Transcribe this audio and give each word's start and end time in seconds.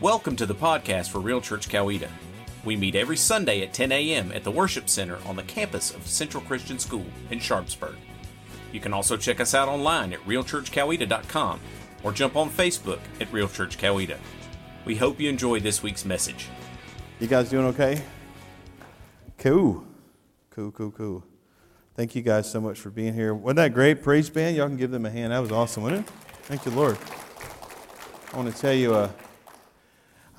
Welcome 0.00 0.34
to 0.36 0.46
the 0.46 0.54
podcast 0.54 1.10
for 1.10 1.18
Real 1.18 1.42
Church 1.42 1.68
Coweta. 1.68 2.08
We 2.64 2.74
meet 2.74 2.94
every 2.94 3.18
Sunday 3.18 3.60
at 3.60 3.74
10 3.74 3.92
a.m. 3.92 4.32
at 4.32 4.44
the 4.44 4.50
Worship 4.50 4.88
Center 4.88 5.18
on 5.26 5.36
the 5.36 5.42
campus 5.42 5.94
of 5.94 6.06
Central 6.06 6.42
Christian 6.44 6.78
School 6.78 7.04
in 7.30 7.38
Sharpsburg. 7.38 7.96
You 8.72 8.80
can 8.80 8.94
also 8.94 9.18
check 9.18 9.40
us 9.40 9.54
out 9.54 9.68
online 9.68 10.14
at 10.14 10.20
realchurchcoweta.com 10.20 11.60
or 12.02 12.12
jump 12.12 12.34
on 12.34 12.48
Facebook 12.48 13.00
at 13.20 13.30
Real 13.30 13.46
Church 13.46 13.76
Coweta. 13.76 14.16
We 14.86 14.96
hope 14.96 15.20
you 15.20 15.28
enjoy 15.28 15.60
this 15.60 15.82
week's 15.82 16.06
message. 16.06 16.48
You 17.18 17.26
guys 17.26 17.50
doing 17.50 17.66
okay? 17.66 18.00
Cool. 19.36 19.84
Cool, 20.48 20.70
cool, 20.70 20.92
cool. 20.92 21.24
Thank 21.94 22.14
you 22.14 22.22
guys 22.22 22.50
so 22.50 22.58
much 22.58 22.80
for 22.80 22.88
being 22.88 23.12
here. 23.12 23.34
Wasn't 23.34 23.56
that 23.56 23.74
great? 23.74 24.02
Praise 24.02 24.30
band. 24.30 24.56
Y'all 24.56 24.66
can 24.66 24.78
give 24.78 24.92
them 24.92 25.04
a 25.04 25.10
hand. 25.10 25.34
That 25.34 25.40
was 25.40 25.52
awesome, 25.52 25.82
wasn't 25.82 26.08
it? 26.08 26.12
Thank 26.44 26.64
you, 26.64 26.70
Lord. 26.70 26.96
I 28.32 28.36
want 28.38 28.50
to 28.54 28.58
tell 28.58 28.72
you, 28.72 28.94
uh, 28.94 29.10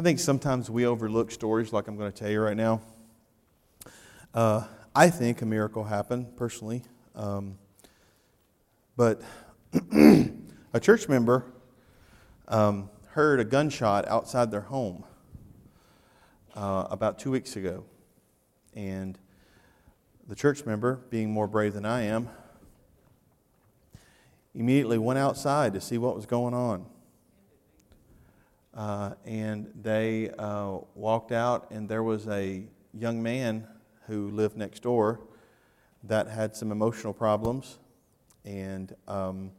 I 0.01 0.03
think 0.03 0.17
sometimes 0.17 0.67
we 0.67 0.87
overlook 0.87 1.29
stories 1.29 1.71
like 1.71 1.87
I'm 1.87 1.95
going 1.95 2.11
to 2.11 2.17
tell 2.17 2.31
you 2.31 2.41
right 2.41 2.57
now. 2.57 2.81
Uh, 4.33 4.63
I 4.95 5.11
think 5.11 5.43
a 5.43 5.45
miracle 5.45 5.83
happened 5.83 6.35
personally, 6.35 6.81
um, 7.13 7.59
but 8.97 9.21
a 9.93 10.79
church 10.81 11.07
member 11.07 11.45
um, 12.47 12.89
heard 13.09 13.39
a 13.39 13.43
gunshot 13.43 14.07
outside 14.07 14.49
their 14.49 14.61
home 14.61 15.03
uh, 16.55 16.87
about 16.89 17.19
two 17.19 17.29
weeks 17.29 17.55
ago, 17.55 17.83
and 18.73 19.19
the 20.27 20.33
church 20.33 20.65
member, 20.65 20.95
being 21.11 21.29
more 21.29 21.45
brave 21.45 21.73
than 21.73 21.85
I 21.85 22.05
am, 22.05 22.27
immediately 24.55 24.97
went 24.97 25.19
outside 25.19 25.75
to 25.75 25.79
see 25.79 25.99
what 25.99 26.15
was 26.15 26.25
going 26.25 26.55
on. 26.55 26.87
Uh, 28.73 29.13
and 29.25 29.69
they 29.81 30.29
uh, 30.37 30.77
walked 30.95 31.31
out, 31.31 31.69
and 31.71 31.89
there 31.89 32.03
was 32.03 32.27
a 32.27 32.63
young 32.93 33.21
man 33.21 33.67
who 34.07 34.29
lived 34.29 34.55
next 34.55 34.81
door 34.83 35.19
that 36.03 36.27
had 36.27 36.55
some 36.55 36.71
emotional 36.71 37.13
problems, 37.13 37.79
and 38.45 38.95
um, 39.07 39.51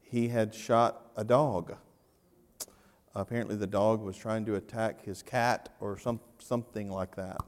he 0.00 0.28
had 0.28 0.54
shot 0.54 1.10
a 1.16 1.24
dog. 1.24 1.76
Apparently, 3.14 3.56
the 3.56 3.66
dog 3.66 4.02
was 4.02 4.16
trying 4.16 4.44
to 4.44 4.56
attack 4.56 5.04
his 5.04 5.22
cat 5.22 5.70
or 5.80 5.96
some, 5.98 6.20
something 6.38 6.90
like 6.90 7.16
that. 7.16 7.40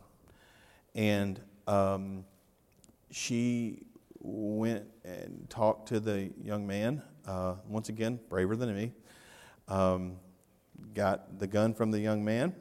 And 0.95 1.41
um, 1.67 2.25
she 3.11 3.83
went 4.21 4.87
and 5.05 5.47
talked 5.51 5.89
to 5.89 6.01
the 6.01 6.31
young 6.43 6.67
man, 6.67 7.03
uh, 7.27 7.57
once 7.67 7.89
again, 7.89 8.19
braver 8.29 8.57
than 8.57 8.75
me. 8.75 8.93
Um, 9.69 10.17
got 10.95 11.39
the 11.39 11.47
gun 11.47 11.75
from 11.75 11.91
the 11.91 12.01
young 12.01 12.25
man, 12.25 12.55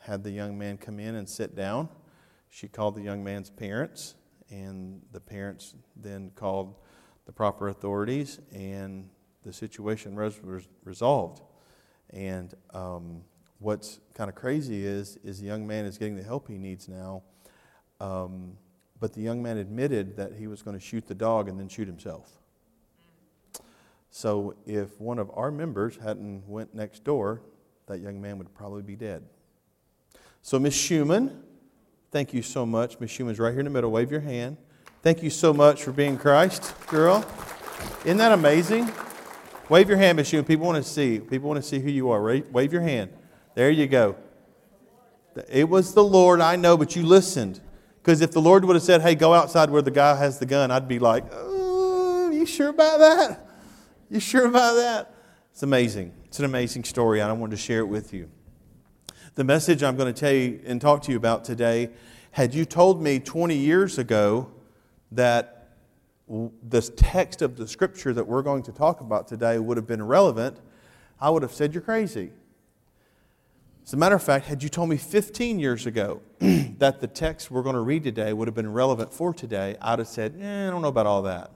had 0.00 0.22
the 0.22 0.30
young 0.30 0.58
man 0.58 0.76
come 0.76 0.98
in 0.98 1.14
and 1.14 1.28
sit 1.28 1.56
down. 1.56 1.88
She 2.50 2.68
called 2.68 2.94
the 2.94 3.02
young 3.02 3.24
man's 3.24 3.50
parents, 3.50 4.14
and 4.50 5.02
the 5.12 5.20
parents 5.20 5.74
then 5.96 6.30
called 6.34 6.76
the 7.26 7.32
proper 7.32 7.68
authorities, 7.68 8.38
and 8.52 9.08
the 9.42 9.52
situation 9.52 10.14
was 10.14 10.40
resolved. 10.84 11.42
And 12.10 12.54
um, 12.72 13.22
what's 13.58 14.00
kind 14.14 14.28
of 14.28 14.36
crazy 14.36 14.84
is, 14.84 15.18
is 15.24 15.40
the 15.40 15.46
young 15.46 15.66
man 15.66 15.84
is 15.84 15.98
getting 15.98 16.16
the 16.16 16.22
help 16.22 16.48
he 16.48 16.58
needs 16.58 16.88
now. 16.88 17.22
Um, 18.00 18.56
but 19.00 19.12
the 19.12 19.20
young 19.20 19.42
man 19.42 19.58
admitted 19.58 20.16
that 20.16 20.34
he 20.34 20.46
was 20.46 20.62
going 20.62 20.78
to 20.78 20.84
shoot 20.84 21.06
the 21.06 21.14
dog 21.14 21.48
and 21.48 21.58
then 21.58 21.68
shoot 21.68 21.86
himself. 21.86 22.38
So 24.16 24.54
if 24.64 25.00
one 25.00 25.18
of 25.18 25.28
our 25.34 25.50
members 25.50 25.96
hadn't 25.96 26.48
went 26.48 26.72
next 26.72 27.02
door, 27.02 27.42
that 27.88 27.98
young 27.98 28.22
man 28.22 28.38
would 28.38 28.54
probably 28.54 28.82
be 28.82 28.94
dead. 28.94 29.24
So 30.40 30.56
Miss 30.60 30.72
Schumann, 30.72 31.42
thank 32.12 32.32
you 32.32 32.40
so 32.40 32.64
much. 32.64 33.00
Miss 33.00 33.10
Schumann's 33.10 33.40
right 33.40 33.50
here 33.50 33.58
in 33.58 33.64
the 33.64 33.72
middle. 33.72 33.90
Wave 33.90 34.12
your 34.12 34.20
hand. 34.20 34.56
Thank 35.02 35.24
you 35.24 35.30
so 35.30 35.52
much 35.52 35.82
for 35.82 35.90
being 35.90 36.16
Christ, 36.16 36.74
girl. 36.86 37.26
Isn't 38.04 38.18
that 38.18 38.30
amazing? 38.30 38.88
Wave 39.68 39.88
your 39.88 39.98
hand, 39.98 40.14
Miss 40.14 40.28
Schumann. 40.28 40.44
People 40.44 40.66
want 40.66 40.82
to 40.82 40.88
see. 40.88 41.18
People 41.18 41.48
want 41.48 41.60
to 41.60 41.68
see 41.68 41.80
who 41.80 41.90
you 41.90 42.10
are. 42.10 42.22
Wave 42.22 42.72
your 42.72 42.82
hand. 42.82 43.10
There 43.56 43.68
you 43.68 43.88
go. 43.88 44.14
It 45.48 45.68
was 45.68 45.92
the 45.92 46.04
Lord, 46.04 46.40
I 46.40 46.54
know, 46.54 46.76
but 46.76 46.94
you 46.94 47.02
listened. 47.02 47.60
Because 48.00 48.20
if 48.20 48.30
the 48.30 48.40
Lord 48.40 48.64
would 48.64 48.76
have 48.76 48.84
said, 48.84 49.02
hey, 49.02 49.16
go 49.16 49.34
outside 49.34 49.70
where 49.70 49.82
the 49.82 49.90
guy 49.90 50.14
has 50.14 50.38
the 50.38 50.46
gun, 50.46 50.70
I'd 50.70 50.86
be 50.86 51.00
like, 51.00 51.24
oh, 51.32 52.30
you 52.32 52.46
sure 52.46 52.68
about 52.68 53.00
that? 53.00 53.40
You 54.10 54.20
sure 54.20 54.46
about 54.46 54.74
that? 54.74 55.14
It's 55.52 55.62
amazing. 55.62 56.12
It's 56.26 56.38
an 56.38 56.44
amazing 56.44 56.84
story, 56.84 57.20
and 57.20 57.30
I 57.30 57.32
wanted 57.32 57.52
to 57.52 57.62
share 57.62 57.80
it 57.80 57.86
with 57.86 58.12
you. 58.12 58.30
The 59.34 59.44
message 59.44 59.82
I'm 59.82 59.96
going 59.96 60.12
to 60.12 60.18
tell 60.18 60.32
you 60.32 60.60
and 60.66 60.80
talk 60.80 61.02
to 61.02 61.10
you 61.10 61.16
about 61.16 61.44
today 61.44 61.90
had 62.32 62.54
you 62.54 62.64
told 62.64 63.02
me 63.02 63.18
20 63.18 63.56
years 63.56 63.98
ago 63.98 64.50
that 65.12 65.68
the 66.28 66.80
text 66.80 67.42
of 67.42 67.56
the 67.56 67.66
scripture 67.66 68.12
that 68.12 68.26
we're 68.26 68.42
going 68.42 68.62
to 68.64 68.72
talk 68.72 69.00
about 69.00 69.28
today 69.28 69.58
would 69.58 69.76
have 69.76 69.86
been 69.86 70.02
relevant, 70.02 70.60
I 71.20 71.30
would 71.30 71.42
have 71.42 71.52
said 71.52 71.74
you're 71.74 71.82
crazy. 71.82 72.30
As 73.86 73.92
a 73.92 73.96
matter 73.96 74.16
of 74.16 74.22
fact, 74.22 74.46
had 74.46 74.62
you 74.62 74.68
told 74.68 74.88
me 74.88 74.96
15 74.96 75.58
years 75.58 75.86
ago 75.86 76.22
that 76.40 77.00
the 77.00 77.06
text 77.06 77.50
we're 77.50 77.62
going 77.62 77.74
to 77.74 77.82
read 77.82 78.02
today 78.02 78.32
would 78.32 78.48
have 78.48 78.54
been 78.54 78.72
relevant 78.72 79.12
for 79.12 79.32
today, 79.32 79.76
I'd 79.80 79.98
have 79.98 80.08
said, 80.08 80.36
eh, 80.40 80.66
I 80.66 80.70
don't 80.70 80.82
know 80.82 80.88
about 80.88 81.06
all 81.06 81.22
that. 81.22 81.50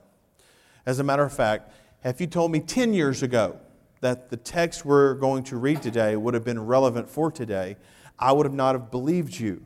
As 0.85 0.99
a 0.99 1.03
matter 1.03 1.23
of 1.23 1.33
fact, 1.33 1.71
if 2.03 2.21
you 2.21 2.27
told 2.27 2.51
me 2.51 2.59
10 2.59 2.93
years 2.93 3.23
ago 3.23 3.59
that 4.01 4.29
the 4.29 4.37
text 4.37 4.85
we're 4.85 5.15
going 5.15 5.43
to 5.43 5.57
read 5.57 5.81
today 5.81 6.15
would 6.15 6.33
have 6.33 6.45
been 6.45 6.65
relevant 6.65 7.09
for 7.09 7.29
today, 7.29 7.75
I 8.17 8.31
would 8.31 8.45
have 8.45 8.53
not 8.53 8.75
have 8.75 8.89
believed 8.89 9.37
you. 9.37 9.61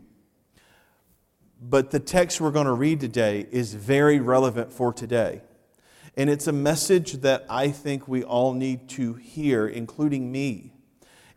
But 1.62 1.92
the 1.92 2.00
text 2.00 2.42
we're 2.42 2.52
going 2.52 2.66
to 2.66 2.74
read 2.74 3.00
today 3.00 3.48
is 3.52 3.74
very 3.74 4.20
relevant 4.20 4.74
for 4.74 4.92
today. 4.92 5.42
And 6.18 6.30
it's 6.30 6.48
a 6.48 6.52
message 6.52 7.14
that 7.22 7.46
I 7.50 7.70
think 7.70 8.08
we 8.08 8.24
all 8.24 8.54
need 8.54 8.90
to 8.90 9.14
hear, 9.14 9.68
including 9.68 10.32
me. 10.32 10.74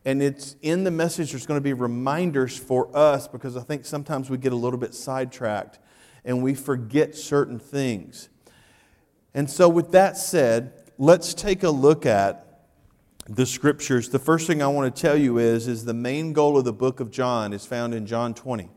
And 0.04 0.22
it's 0.22 0.56
in 0.62 0.84
the 0.84 0.90
message, 0.90 1.32
there's 1.32 1.46
going 1.46 1.58
to 1.58 1.64
be 1.64 1.72
reminders 1.72 2.56
for 2.56 2.94
us 2.96 3.28
because 3.28 3.56
I 3.56 3.62
think 3.62 3.84
sometimes 3.84 4.30
we 4.30 4.38
get 4.38 4.52
a 4.52 4.56
little 4.56 4.78
bit 4.78 4.94
sidetracked 4.94 5.78
and 6.24 6.42
we 6.42 6.54
forget 6.54 7.14
certain 7.14 7.58
things. 7.58 8.28
And 9.34 9.50
so, 9.50 9.68
with 9.68 9.92
that 9.92 10.16
said, 10.16 10.85
let's 10.98 11.34
take 11.34 11.62
a 11.62 11.70
look 11.70 12.06
at 12.06 12.62
the 13.28 13.46
scriptures. 13.46 14.08
The 14.08 14.18
first 14.18 14.46
thing 14.46 14.62
I 14.62 14.68
want 14.68 14.94
to 14.94 15.02
tell 15.02 15.16
you 15.16 15.38
is, 15.38 15.68
is 15.68 15.84
the 15.84 15.94
main 15.94 16.32
goal 16.32 16.56
of 16.56 16.64
the 16.64 16.72
book 16.72 17.00
of 17.00 17.10
John 17.10 17.52
is 17.52 17.66
found 17.66 17.94
in 17.94 18.06
John 18.06 18.34
20. 18.34 18.70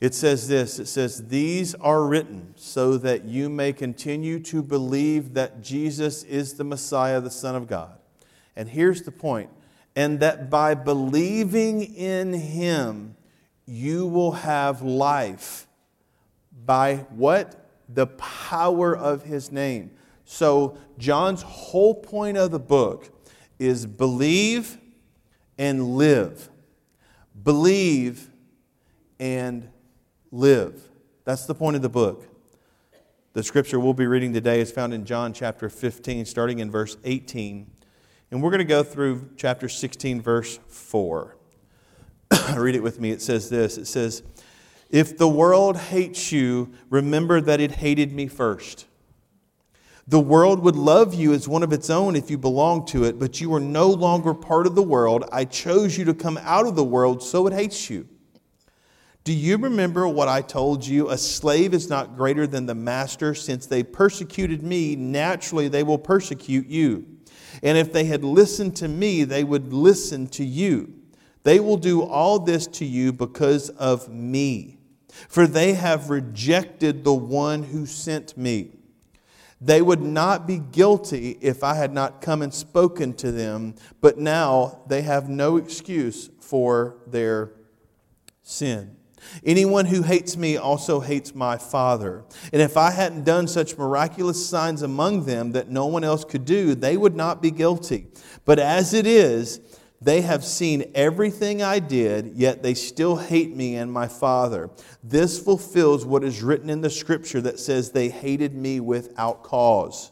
It 0.00 0.14
says 0.14 0.48
this 0.48 0.78
it 0.78 0.86
says, 0.86 1.28
These 1.28 1.74
are 1.76 2.04
written 2.04 2.54
so 2.56 2.96
that 2.98 3.24
you 3.24 3.48
may 3.48 3.72
continue 3.72 4.40
to 4.40 4.62
believe 4.62 5.34
that 5.34 5.62
Jesus 5.62 6.22
is 6.24 6.54
the 6.54 6.64
Messiah, 6.64 7.20
the 7.20 7.30
Son 7.30 7.54
of 7.54 7.66
God. 7.66 7.98
And 8.56 8.68
here's 8.68 9.02
the 9.02 9.12
point 9.12 9.50
and 9.96 10.20
that 10.20 10.50
by 10.50 10.74
believing 10.74 11.82
in 11.82 12.32
him, 12.32 13.16
you 13.66 14.06
will 14.06 14.32
have 14.32 14.82
life. 14.82 15.66
By 16.64 17.06
what? 17.10 17.68
The 17.88 18.06
power 18.06 18.96
of 18.96 19.24
his 19.24 19.50
name. 19.50 19.90
So, 20.32 20.78
John's 20.96 21.42
whole 21.42 21.92
point 21.92 22.36
of 22.36 22.52
the 22.52 22.60
book 22.60 23.10
is 23.58 23.84
believe 23.84 24.78
and 25.58 25.96
live. 25.96 26.48
Believe 27.42 28.30
and 29.18 29.68
live. 30.30 30.88
That's 31.24 31.46
the 31.46 31.54
point 31.56 31.74
of 31.74 31.82
the 31.82 31.88
book. 31.88 32.28
The 33.32 33.42
scripture 33.42 33.80
we'll 33.80 33.92
be 33.92 34.06
reading 34.06 34.32
today 34.32 34.60
is 34.60 34.70
found 34.70 34.94
in 34.94 35.04
John 35.04 35.32
chapter 35.32 35.68
15, 35.68 36.24
starting 36.26 36.60
in 36.60 36.70
verse 36.70 36.96
18. 37.02 37.68
And 38.30 38.40
we're 38.40 38.50
going 38.50 38.58
to 38.58 38.64
go 38.64 38.84
through 38.84 39.30
chapter 39.36 39.68
16, 39.68 40.22
verse 40.22 40.60
4. 40.68 41.36
Read 42.54 42.76
it 42.76 42.84
with 42.84 43.00
me. 43.00 43.10
It 43.10 43.20
says 43.20 43.50
this 43.50 43.76
It 43.76 43.86
says, 43.86 44.22
If 44.90 45.18
the 45.18 45.28
world 45.28 45.76
hates 45.76 46.30
you, 46.30 46.72
remember 46.88 47.40
that 47.40 47.60
it 47.60 47.72
hated 47.72 48.12
me 48.12 48.28
first. 48.28 48.86
The 50.08 50.20
world 50.20 50.60
would 50.60 50.76
love 50.76 51.14
you 51.14 51.32
as 51.32 51.46
one 51.46 51.62
of 51.62 51.72
its 51.72 51.90
own 51.90 52.16
if 52.16 52.30
you 52.30 52.38
belonged 52.38 52.88
to 52.88 53.04
it, 53.04 53.18
but 53.18 53.40
you 53.40 53.54
are 53.54 53.60
no 53.60 53.88
longer 53.88 54.34
part 54.34 54.66
of 54.66 54.74
the 54.74 54.82
world. 54.82 55.24
I 55.30 55.44
chose 55.44 55.96
you 55.96 56.04
to 56.06 56.14
come 56.14 56.38
out 56.42 56.66
of 56.66 56.74
the 56.74 56.84
world, 56.84 57.22
so 57.22 57.46
it 57.46 57.52
hates 57.52 57.88
you. 57.90 58.08
Do 59.22 59.34
you 59.34 59.58
remember 59.58 60.08
what 60.08 60.28
I 60.28 60.40
told 60.40 60.86
you? 60.86 61.10
A 61.10 61.18
slave 61.18 61.74
is 61.74 61.90
not 61.90 62.16
greater 62.16 62.46
than 62.46 62.66
the 62.66 62.74
master. 62.74 63.34
Since 63.34 63.66
they 63.66 63.82
persecuted 63.82 64.62
me, 64.62 64.96
naturally 64.96 65.68
they 65.68 65.82
will 65.82 65.98
persecute 65.98 66.66
you. 66.66 67.06
And 67.62 67.76
if 67.76 67.92
they 67.92 68.04
had 68.04 68.24
listened 68.24 68.76
to 68.76 68.88
me, 68.88 69.24
they 69.24 69.44
would 69.44 69.72
listen 69.72 70.26
to 70.28 70.44
you. 70.44 70.94
They 71.42 71.60
will 71.60 71.76
do 71.76 72.02
all 72.02 72.38
this 72.38 72.66
to 72.68 72.84
you 72.84 73.12
because 73.12 73.68
of 73.70 74.08
me, 74.08 74.78
for 75.28 75.46
they 75.46 75.74
have 75.74 76.10
rejected 76.10 77.04
the 77.04 77.14
one 77.14 77.62
who 77.62 77.86
sent 77.86 78.36
me. 78.36 78.79
They 79.60 79.82
would 79.82 80.00
not 80.00 80.46
be 80.46 80.58
guilty 80.58 81.36
if 81.40 81.62
I 81.62 81.74
had 81.74 81.92
not 81.92 82.22
come 82.22 82.40
and 82.40 82.52
spoken 82.52 83.12
to 83.14 83.30
them, 83.30 83.74
but 84.00 84.18
now 84.18 84.80
they 84.86 85.02
have 85.02 85.28
no 85.28 85.58
excuse 85.58 86.30
for 86.40 86.96
their 87.06 87.52
sin. 88.42 88.96
Anyone 89.44 89.86
who 89.86 90.02
hates 90.02 90.36
me 90.36 90.56
also 90.56 91.00
hates 91.00 91.34
my 91.34 91.58
Father. 91.58 92.24
And 92.52 92.62
if 92.62 92.78
I 92.78 92.90
hadn't 92.90 93.24
done 93.24 93.46
such 93.48 93.76
miraculous 93.76 94.48
signs 94.48 94.80
among 94.80 95.26
them 95.26 95.52
that 95.52 95.68
no 95.68 95.86
one 95.86 96.04
else 96.04 96.24
could 96.24 96.46
do, 96.46 96.74
they 96.74 96.96
would 96.96 97.14
not 97.14 97.42
be 97.42 97.50
guilty. 97.50 98.06
But 98.46 98.58
as 98.58 98.94
it 98.94 99.06
is, 99.06 99.60
they 100.02 100.22
have 100.22 100.44
seen 100.44 100.90
everything 100.94 101.62
I 101.62 101.78
did, 101.78 102.32
yet 102.34 102.62
they 102.62 102.72
still 102.72 103.16
hate 103.16 103.54
me 103.54 103.76
and 103.76 103.92
my 103.92 104.08
Father. 104.08 104.70
This 105.04 105.38
fulfills 105.38 106.06
what 106.06 106.24
is 106.24 106.42
written 106.42 106.70
in 106.70 106.80
the 106.80 106.88
scripture 106.88 107.42
that 107.42 107.58
says 107.58 107.90
they 107.90 108.08
hated 108.08 108.54
me 108.54 108.80
without 108.80 109.42
cause. 109.42 110.10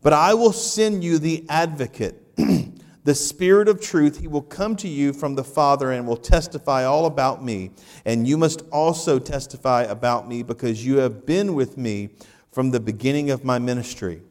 But 0.00 0.14
I 0.14 0.32
will 0.32 0.52
send 0.52 1.04
you 1.04 1.18
the 1.18 1.44
advocate, 1.50 2.36
the 3.04 3.14
Spirit 3.14 3.68
of 3.68 3.82
truth. 3.82 4.18
He 4.18 4.28
will 4.28 4.42
come 4.42 4.76
to 4.76 4.88
you 4.88 5.12
from 5.12 5.34
the 5.34 5.44
Father 5.44 5.92
and 5.92 6.06
will 6.06 6.16
testify 6.16 6.84
all 6.84 7.04
about 7.04 7.44
me. 7.44 7.72
And 8.06 8.26
you 8.26 8.38
must 8.38 8.62
also 8.72 9.18
testify 9.18 9.82
about 9.82 10.26
me 10.26 10.42
because 10.42 10.84
you 10.84 10.96
have 10.98 11.26
been 11.26 11.54
with 11.54 11.76
me 11.76 12.10
from 12.50 12.70
the 12.70 12.80
beginning 12.80 13.30
of 13.30 13.44
my 13.44 13.58
ministry. 13.58 14.22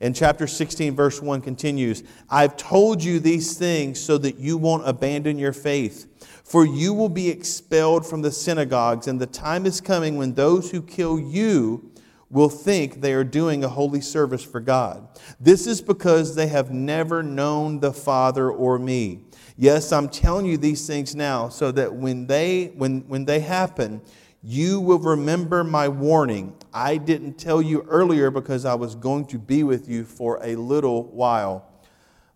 And 0.00 0.14
chapter 0.14 0.46
16, 0.46 0.94
verse 0.94 1.20
1 1.20 1.40
continues 1.40 2.04
I've 2.30 2.56
told 2.56 3.02
you 3.02 3.18
these 3.18 3.56
things 3.56 4.00
so 4.00 4.18
that 4.18 4.38
you 4.38 4.56
won't 4.56 4.88
abandon 4.88 5.38
your 5.38 5.52
faith. 5.52 6.06
For 6.44 6.64
you 6.64 6.94
will 6.94 7.10
be 7.10 7.28
expelled 7.28 8.06
from 8.06 8.22
the 8.22 8.32
synagogues, 8.32 9.06
and 9.06 9.20
the 9.20 9.26
time 9.26 9.66
is 9.66 9.80
coming 9.80 10.16
when 10.16 10.34
those 10.34 10.70
who 10.70 10.80
kill 10.80 11.18
you 11.20 11.90
will 12.30 12.48
think 12.48 13.00
they 13.00 13.12
are 13.12 13.24
doing 13.24 13.64
a 13.64 13.68
holy 13.68 14.00
service 14.00 14.44
for 14.44 14.60
God. 14.60 15.08
This 15.40 15.66
is 15.66 15.80
because 15.80 16.34
they 16.34 16.46
have 16.48 16.70
never 16.70 17.22
known 17.22 17.80
the 17.80 17.92
Father 17.92 18.50
or 18.50 18.78
me. 18.78 19.20
Yes, 19.56 19.92
I'm 19.92 20.08
telling 20.08 20.46
you 20.46 20.56
these 20.56 20.86
things 20.86 21.16
now 21.16 21.48
so 21.48 21.72
that 21.72 21.94
when 21.94 22.26
they 22.26 22.72
when 22.76 23.00
when 23.08 23.24
they 23.24 23.40
happen, 23.40 24.00
you 24.42 24.80
will 24.80 24.98
remember 24.98 25.64
my 25.64 25.88
warning. 25.88 26.54
I 26.72 26.96
didn't 26.96 27.38
tell 27.38 27.60
you 27.60 27.82
earlier 27.88 28.30
because 28.30 28.64
I 28.64 28.74
was 28.74 28.94
going 28.94 29.26
to 29.26 29.38
be 29.38 29.64
with 29.64 29.88
you 29.88 30.04
for 30.04 30.38
a 30.42 30.54
little 30.54 31.04
while 31.04 31.68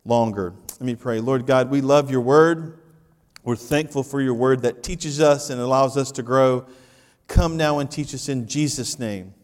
longer. 0.05 0.55
Let 0.73 0.83
me 0.83 0.97
pray. 0.97 1.21
Lord 1.21 1.47
God, 1.47 1.71
we 1.71 1.81
love 1.81 2.11
your 2.11 2.21
word. 2.21 2.79
We're 3.45 3.57
thankful 3.57 4.03
for 4.03 4.21
your 4.21 4.35
word 4.35 4.63
that 4.63 4.83
teaches 4.83 5.21
us 5.21 5.51
and 5.51 5.61
allows 5.61 5.97
us 5.97 6.11
to 6.13 6.23
grow. 6.23 6.67
Come 7.29 7.57
now 7.57 7.79
and 7.79 7.91
teach 7.91 8.15
us 8.15 8.29
in 8.29 8.47
Jesus' 8.47 8.99
name. 8.99 9.35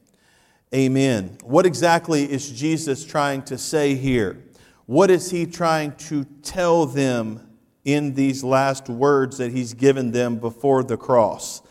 Amen. 0.74 1.38
What 1.44 1.64
exactly 1.64 2.30
is 2.30 2.50
Jesus 2.50 3.04
trying 3.04 3.42
to 3.42 3.56
say 3.56 3.94
here? 3.94 4.44
What 4.86 5.10
is 5.10 5.30
he 5.30 5.46
trying 5.46 5.92
to 5.96 6.24
tell 6.42 6.86
them 6.86 7.48
in 7.84 8.14
these 8.14 8.44
last 8.44 8.88
words 8.88 9.38
that 9.38 9.52
he's 9.52 9.74
given 9.74 10.10
them 10.10 10.38
before 10.38 10.82
the 10.82 10.96
cross? 10.96 11.62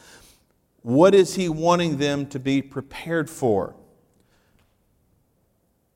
What 0.87 1.13
is 1.13 1.35
he 1.35 1.49
wanting 1.49 1.97
them 1.97 2.27
to 2.27 2.39
be 2.39 2.61
prepared 2.61 3.29
for? 3.29 3.75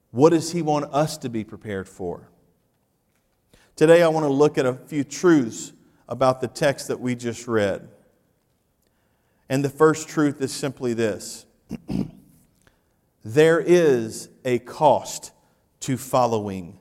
What 0.10 0.32
does 0.32 0.52
he 0.52 0.62
want 0.62 0.94
us 0.94 1.18
to 1.20 1.30
be 1.30 1.46
prepared 1.46 1.88
for? 1.88 2.28
Today, 3.78 4.04
I 4.04 4.10
want 4.10 4.26
to 4.26 4.30
look 4.30 4.58
at 4.58 4.66
a 4.66 4.74
few 4.74 5.06
truths 5.06 5.72
about 6.10 6.42
the 6.42 6.50
text 6.50 6.90
that 6.90 7.00
we 7.00 7.16
just 7.16 7.48
read. 7.48 7.88
And 9.48 9.64
the 9.64 9.70
first 9.70 10.10
truth 10.10 10.42
is 10.42 10.52
simply 10.52 10.94
this 10.94 11.46
there 13.24 13.62
is 13.62 14.28
a 14.44 14.60
cost 14.60 15.32
to 15.80 15.96
following 15.96 16.78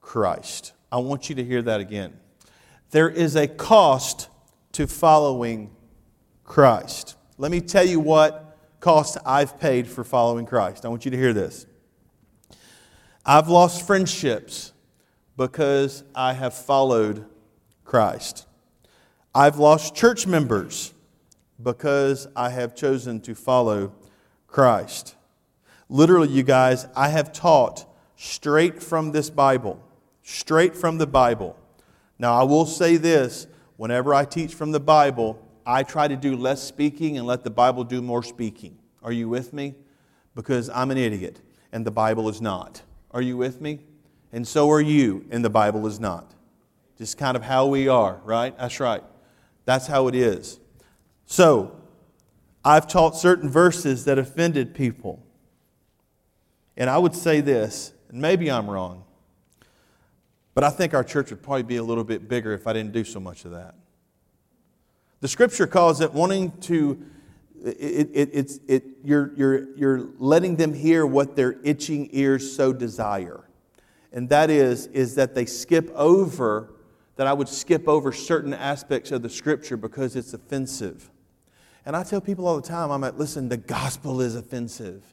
Christ. 0.00 0.74
I 0.92 0.98
want 0.98 1.28
you 1.28 1.34
to 1.34 1.44
hear 1.44 1.62
that 1.62 1.80
again. 1.80 2.16
There 2.92 3.10
is 3.10 3.34
a 3.34 3.48
cost 3.48 4.28
to 4.74 4.86
following 4.86 5.74
Christ. 6.44 7.16
Let 7.38 7.50
me 7.50 7.60
tell 7.60 7.86
you 7.86 7.98
what 7.98 8.58
cost 8.80 9.16
I've 9.24 9.58
paid 9.58 9.86
for 9.86 10.04
following 10.04 10.44
Christ. 10.44 10.84
I 10.84 10.88
want 10.88 11.04
you 11.04 11.10
to 11.10 11.16
hear 11.16 11.32
this. 11.32 11.66
I've 13.24 13.48
lost 13.48 13.86
friendships 13.86 14.72
because 15.36 16.04
I 16.14 16.34
have 16.34 16.52
followed 16.52 17.24
Christ. 17.84 18.46
I've 19.34 19.58
lost 19.58 19.94
church 19.94 20.26
members 20.26 20.92
because 21.62 22.26
I 22.36 22.50
have 22.50 22.74
chosen 22.74 23.20
to 23.22 23.34
follow 23.34 23.92
Christ. 24.46 25.14
Literally, 25.88 26.28
you 26.28 26.42
guys, 26.42 26.86
I 26.94 27.08
have 27.08 27.32
taught 27.32 27.86
straight 28.16 28.82
from 28.82 29.12
this 29.12 29.30
Bible, 29.30 29.82
straight 30.22 30.76
from 30.76 30.98
the 30.98 31.06
Bible. 31.06 31.56
Now, 32.18 32.38
I 32.38 32.42
will 32.42 32.66
say 32.66 32.96
this 32.96 33.46
whenever 33.76 34.12
I 34.12 34.24
teach 34.24 34.54
from 34.54 34.72
the 34.72 34.80
Bible, 34.80 35.38
I 35.66 35.82
try 35.82 36.08
to 36.08 36.16
do 36.16 36.36
less 36.36 36.62
speaking 36.62 37.18
and 37.18 37.26
let 37.26 37.44
the 37.44 37.50
Bible 37.50 37.84
do 37.84 38.02
more 38.02 38.22
speaking. 38.22 38.78
Are 39.02 39.12
you 39.12 39.28
with 39.28 39.52
me? 39.52 39.74
Because 40.34 40.70
I'm 40.70 40.90
an 40.90 40.98
idiot 40.98 41.40
and 41.72 41.86
the 41.86 41.90
Bible 41.90 42.28
is 42.28 42.40
not. 42.40 42.82
Are 43.10 43.22
you 43.22 43.36
with 43.36 43.60
me? 43.60 43.80
And 44.32 44.46
so 44.46 44.70
are 44.70 44.80
you, 44.80 45.26
and 45.30 45.44
the 45.44 45.50
Bible 45.50 45.86
is 45.86 46.00
not. 46.00 46.34
Just 46.96 47.18
kind 47.18 47.36
of 47.36 47.42
how 47.42 47.66
we 47.66 47.88
are, 47.88 48.20
right? 48.24 48.56
That's 48.56 48.80
right. 48.80 49.02
That's 49.64 49.86
how 49.86 50.08
it 50.08 50.14
is. 50.14 50.58
So, 51.26 51.76
I've 52.64 52.86
taught 52.86 53.16
certain 53.16 53.48
verses 53.48 54.04
that 54.04 54.18
offended 54.18 54.74
people. 54.74 55.22
And 56.76 56.88
I 56.88 56.98
would 56.98 57.14
say 57.14 57.40
this, 57.40 57.92
and 58.08 58.20
maybe 58.20 58.50
I'm 58.50 58.70
wrong, 58.70 59.04
but 60.54 60.64
I 60.64 60.70
think 60.70 60.94
our 60.94 61.04
church 61.04 61.30
would 61.30 61.42
probably 61.42 61.62
be 61.64 61.76
a 61.76 61.82
little 61.82 62.04
bit 62.04 62.28
bigger 62.28 62.52
if 62.52 62.66
I 62.66 62.72
didn't 62.72 62.92
do 62.92 63.04
so 63.04 63.20
much 63.20 63.44
of 63.44 63.52
that. 63.52 63.74
The 65.22 65.28
scripture 65.28 65.68
calls 65.68 66.00
it 66.00 66.12
wanting 66.12 66.50
to, 66.62 67.00
it, 67.64 68.10
it, 68.12 68.30
it's, 68.32 68.58
it, 68.66 68.82
you're, 69.04 69.32
you're, 69.36 69.76
you're 69.76 70.08
letting 70.18 70.56
them 70.56 70.74
hear 70.74 71.06
what 71.06 71.36
their 71.36 71.60
itching 71.62 72.08
ears 72.10 72.54
so 72.54 72.72
desire. 72.72 73.48
And 74.12 74.28
that 74.30 74.50
is, 74.50 74.88
is 74.88 75.14
that 75.14 75.36
they 75.36 75.46
skip 75.46 75.88
over, 75.94 76.74
that 77.14 77.28
I 77.28 77.32
would 77.34 77.48
skip 77.48 77.86
over 77.86 78.10
certain 78.10 78.52
aspects 78.52 79.12
of 79.12 79.22
the 79.22 79.30
scripture 79.30 79.76
because 79.76 80.16
it's 80.16 80.34
offensive. 80.34 81.08
And 81.86 81.94
I 81.94 82.02
tell 82.02 82.20
people 82.20 82.48
all 82.48 82.56
the 82.56 82.66
time, 82.66 82.90
I'm 82.90 83.02
like, 83.02 83.16
listen, 83.16 83.48
the 83.48 83.56
gospel 83.56 84.20
is 84.20 84.34
offensive. 84.34 85.04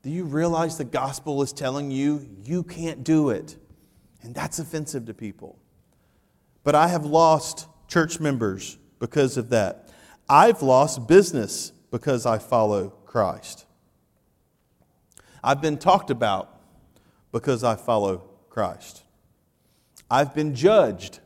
Do 0.00 0.08
you 0.08 0.24
realize 0.24 0.78
the 0.78 0.84
gospel 0.84 1.42
is 1.42 1.52
telling 1.52 1.90
you 1.90 2.26
you 2.44 2.62
can't 2.62 3.04
do 3.04 3.28
it? 3.28 3.58
And 4.22 4.34
that's 4.34 4.58
offensive 4.58 5.04
to 5.04 5.12
people. 5.12 5.58
But 6.64 6.74
I 6.74 6.88
have 6.88 7.04
lost 7.04 7.68
church 7.88 8.18
members 8.18 8.78
because 9.02 9.36
of 9.36 9.48
that. 9.48 9.88
I've 10.28 10.62
lost 10.62 11.08
business 11.08 11.72
because 11.90 12.24
I 12.24 12.38
follow 12.38 12.90
Christ. 13.04 13.66
I've 15.42 15.60
been 15.60 15.76
talked 15.76 16.12
about 16.12 16.60
because 17.32 17.64
I 17.64 17.74
follow 17.74 18.18
Christ. 18.48 19.02
I've 20.08 20.32
been 20.36 20.54
judged 20.54 21.18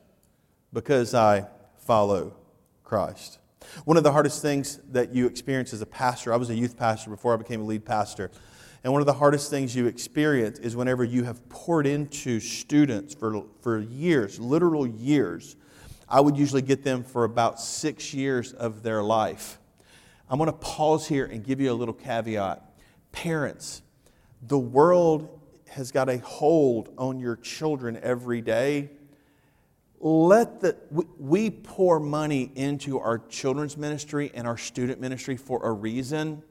because 0.72 1.12
I 1.12 1.48
follow 1.76 2.34
Christ. 2.82 3.40
One 3.84 3.98
of 3.98 4.04
the 4.04 4.12
hardest 4.12 4.40
things 4.40 4.80
that 4.92 5.14
you 5.14 5.26
experience 5.26 5.74
as 5.74 5.82
a 5.82 5.86
pastor, 5.86 6.32
I 6.32 6.36
was 6.36 6.48
a 6.48 6.54
youth 6.54 6.78
pastor 6.78 7.10
before 7.10 7.34
I 7.34 7.36
became 7.36 7.60
a 7.60 7.64
lead 7.64 7.84
pastor. 7.84 8.30
And 8.84 8.92
one 8.94 9.02
of 9.02 9.06
the 9.06 9.12
hardest 9.12 9.50
things 9.50 9.76
you 9.76 9.86
experience 9.86 10.58
is 10.60 10.74
whenever 10.74 11.04
you 11.04 11.24
have 11.24 11.46
poured 11.50 11.86
into 11.86 12.40
students 12.40 13.14
for, 13.14 13.44
for 13.60 13.80
years, 13.80 14.40
literal 14.40 14.86
years, 14.86 15.56
I 16.08 16.20
would 16.20 16.36
usually 16.36 16.62
get 16.62 16.84
them 16.84 17.02
for 17.02 17.24
about 17.24 17.60
six 17.60 18.14
years 18.14 18.52
of 18.52 18.82
their 18.82 19.02
life. 19.02 19.58
I'm 20.28 20.38
going 20.38 20.50
to 20.50 20.56
pause 20.56 21.06
here 21.06 21.24
and 21.24 21.44
give 21.44 21.60
you 21.60 21.72
a 21.72 21.74
little 21.74 21.94
caveat. 21.94 22.62
Parents, 23.12 23.82
the 24.42 24.58
world 24.58 25.40
has 25.68 25.90
got 25.90 26.08
a 26.08 26.18
hold 26.18 26.92
on 26.96 27.18
your 27.18 27.36
children 27.36 27.98
every 28.02 28.40
day. 28.40 28.90
Let 29.98 30.60
the, 30.60 30.76
we 31.18 31.50
pour 31.50 31.98
money 31.98 32.50
into 32.54 32.98
our 33.00 33.18
children's 33.18 33.76
ministry 33.76 34.30
and 34.34 34.46
our 34.46 34.58
student 34.58 35.00
ministry 35.00 35.36
for 35.36 35.64
a 35.64 35.72
reason. 35.72 36.42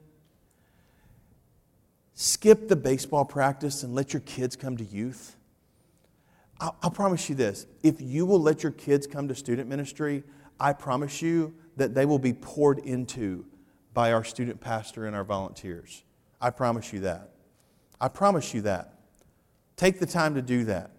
Skip 2.14 2.68
the 2.68 2.76
baseball 2.76 3.24
practice 3.24 3.82
and 3.82 3.94
let 3.94 4.12
your 4.12 4.20
kids 4.20 4.56
come 4.56 4.76
to 4.76 4.84
youth. 4.84 5.36
I'll, 6.60 6.76
I'll 6.82 6.90
promise 6.90 7.28
you 7.28 7.34
this 7.34 7.66
if 7.82 8.00
you 8.00 8.26
will 8.26 8.40
let 8.40 8.62
your 8.62 8.72
kids 8.72 9.06
come 9.06 9.28
to 9.28 9.34
student 9.34 9.68
ministry, 9.68 10.24
I 10.58 10.72
promise 10.72 11.20
you 11.22 11.54
that 11.76 11.94
they 11.94 12.06
will 12.06 12.18
be 12.18 12.32
poured 12.32 12.78
into 12.78 13.44
by 13.92 14.12
our 14.12 14.24
student 14.24 14.60
pastor 14.60 15.06
and 15.06 15.14
our 15.14 15.24
volunteers. 15.24 16.04
I 16.40 16.50
promise 16.50 16.92
you 16.92 17.00
that. 17.00 17.30
I 18.00 18.08
promise 18.08 18.52
you 18.54 18.62
that. 18.62 18.94
Take 19.76 19.98
the 20.00 20.06
time 20.06 20.34
to 20.34 20.42
do 20.42 20.64
that. 20.64 20.90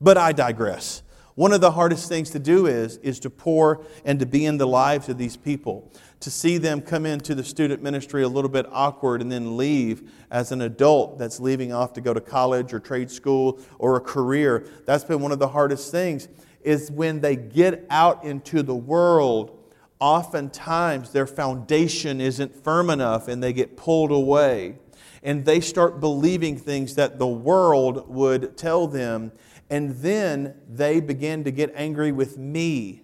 But 0.00 0.18
I 0.18 0.32
digress. 0.32 1.02
One 1.34 1.52
of 1.52 1.60
the 1.60 1.72
hardest 1.72 2.08
things 2.08 2.30
to 2.30 2.38
do 2.38 2.66
is, 2.66 2.98
is 2.98 3.18
to 3.20 3.30
pour 3.30 3.84
and 4.04 4.20
to 4.20 4.26
be 4.26 4.46
in 4.46 4.58
the 4.58 4.66
lives 4.66 5.08
of 5.08 5.18
these 5.18 5.36
people. 5.36 5.92
To 6.24 6.30
see 6.30 6.56
them 6.56 6.80
come 6.80 7.04
into 7.04 7.34
the 7.34 7.44
student 7.44 7.82
ministry 7.82 8.22
a 8.22 8.28
little 8.28 8.48
bit 8.48 8.64
awkward 8.72 9.20
and 9.20 9.30
then 9.30 9.58
leave 9.58 10.10
as 10.30 10.52
an 10.52 10.62
adult 10.62 11.18
that's 11.18 11.38
leaving 11.38 11.70
off 11.70 11.92
to 11.92 12.00
go 12.00 12.14
to 12.14 12.20
college 12.20 12.72
or 12.72 12.80
trade 12.80 13.10
school 13.10 13.60
or 13.78 13.96
a 13.96 14.00
career. 14.00 14.66
That's 14.86 15.04
been 15.04 15.20
one 15.20 15.32
of 15.32 15.38
the 15.38 15.48
hardest 15.48 15.92
things 15.92 16.28
is 16.62 16.90
when 16.90 17.20
they 17.20 17.36
get 17.36 17.84
out 17.90 18.24
into 18.24 18.62
the 18.62 18.74
world, 18.74 19.70
oftentimes 20.00 21.12
their 21.12 21.26
foundation 21.26 22.22
isn't 22.22 22.64
firm 22.64 22.88
enough 22.88 23.28
and 23.28 23.42
they 23.42 23.52
get 23.52 23.76
pulled 23.76 24.10
away. 24.10 24.78
And 25.22 25.44
they 25.44 25.60
start 25.60 26.00
believing 26.00 26.56
things 26.56 26.94
that 26.94 27.18
the 27.18 27.26
world 27.26 28.08
would 28.08 28.56
tell 28.56 28.86
them. 28.86 29.30
And 29.68 29.90
then 29.96 30.54
they 30.66 31.00
begin 31.00 31.44
to 31.44 31.50
get 31.50 31.70
angry 31.76 32.12
with 32.12 32.38
me 32.38 33.03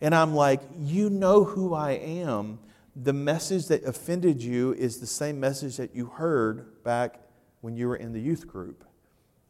and 0.00 0.14
I'm 0.14 0.34
like, 0.34 0.60
you 0.78 1.10
know 1.10 1.44
who 1.44 1.74
I 1.74 1.92
am. 1.92 2.58
The 2.94 3.12
message 3.12 3.66
that 3.66 3.84
offended 3.84 4.42
you 4.42 4.72
is 4.74 4.98
the 4.98 5.06
same 5.06 5.38
message 5.38 5.76
that 5.76 5.94
you 5.94 6.06
heard 6.06 6.82
back 6.82 7.20
when 7.60 7.76
you 7.76 7.88
were 7.88 7.96
in 7.96 8.12
the 8.12 8.20
youth 8.20 8.46
group. 8.46 8.84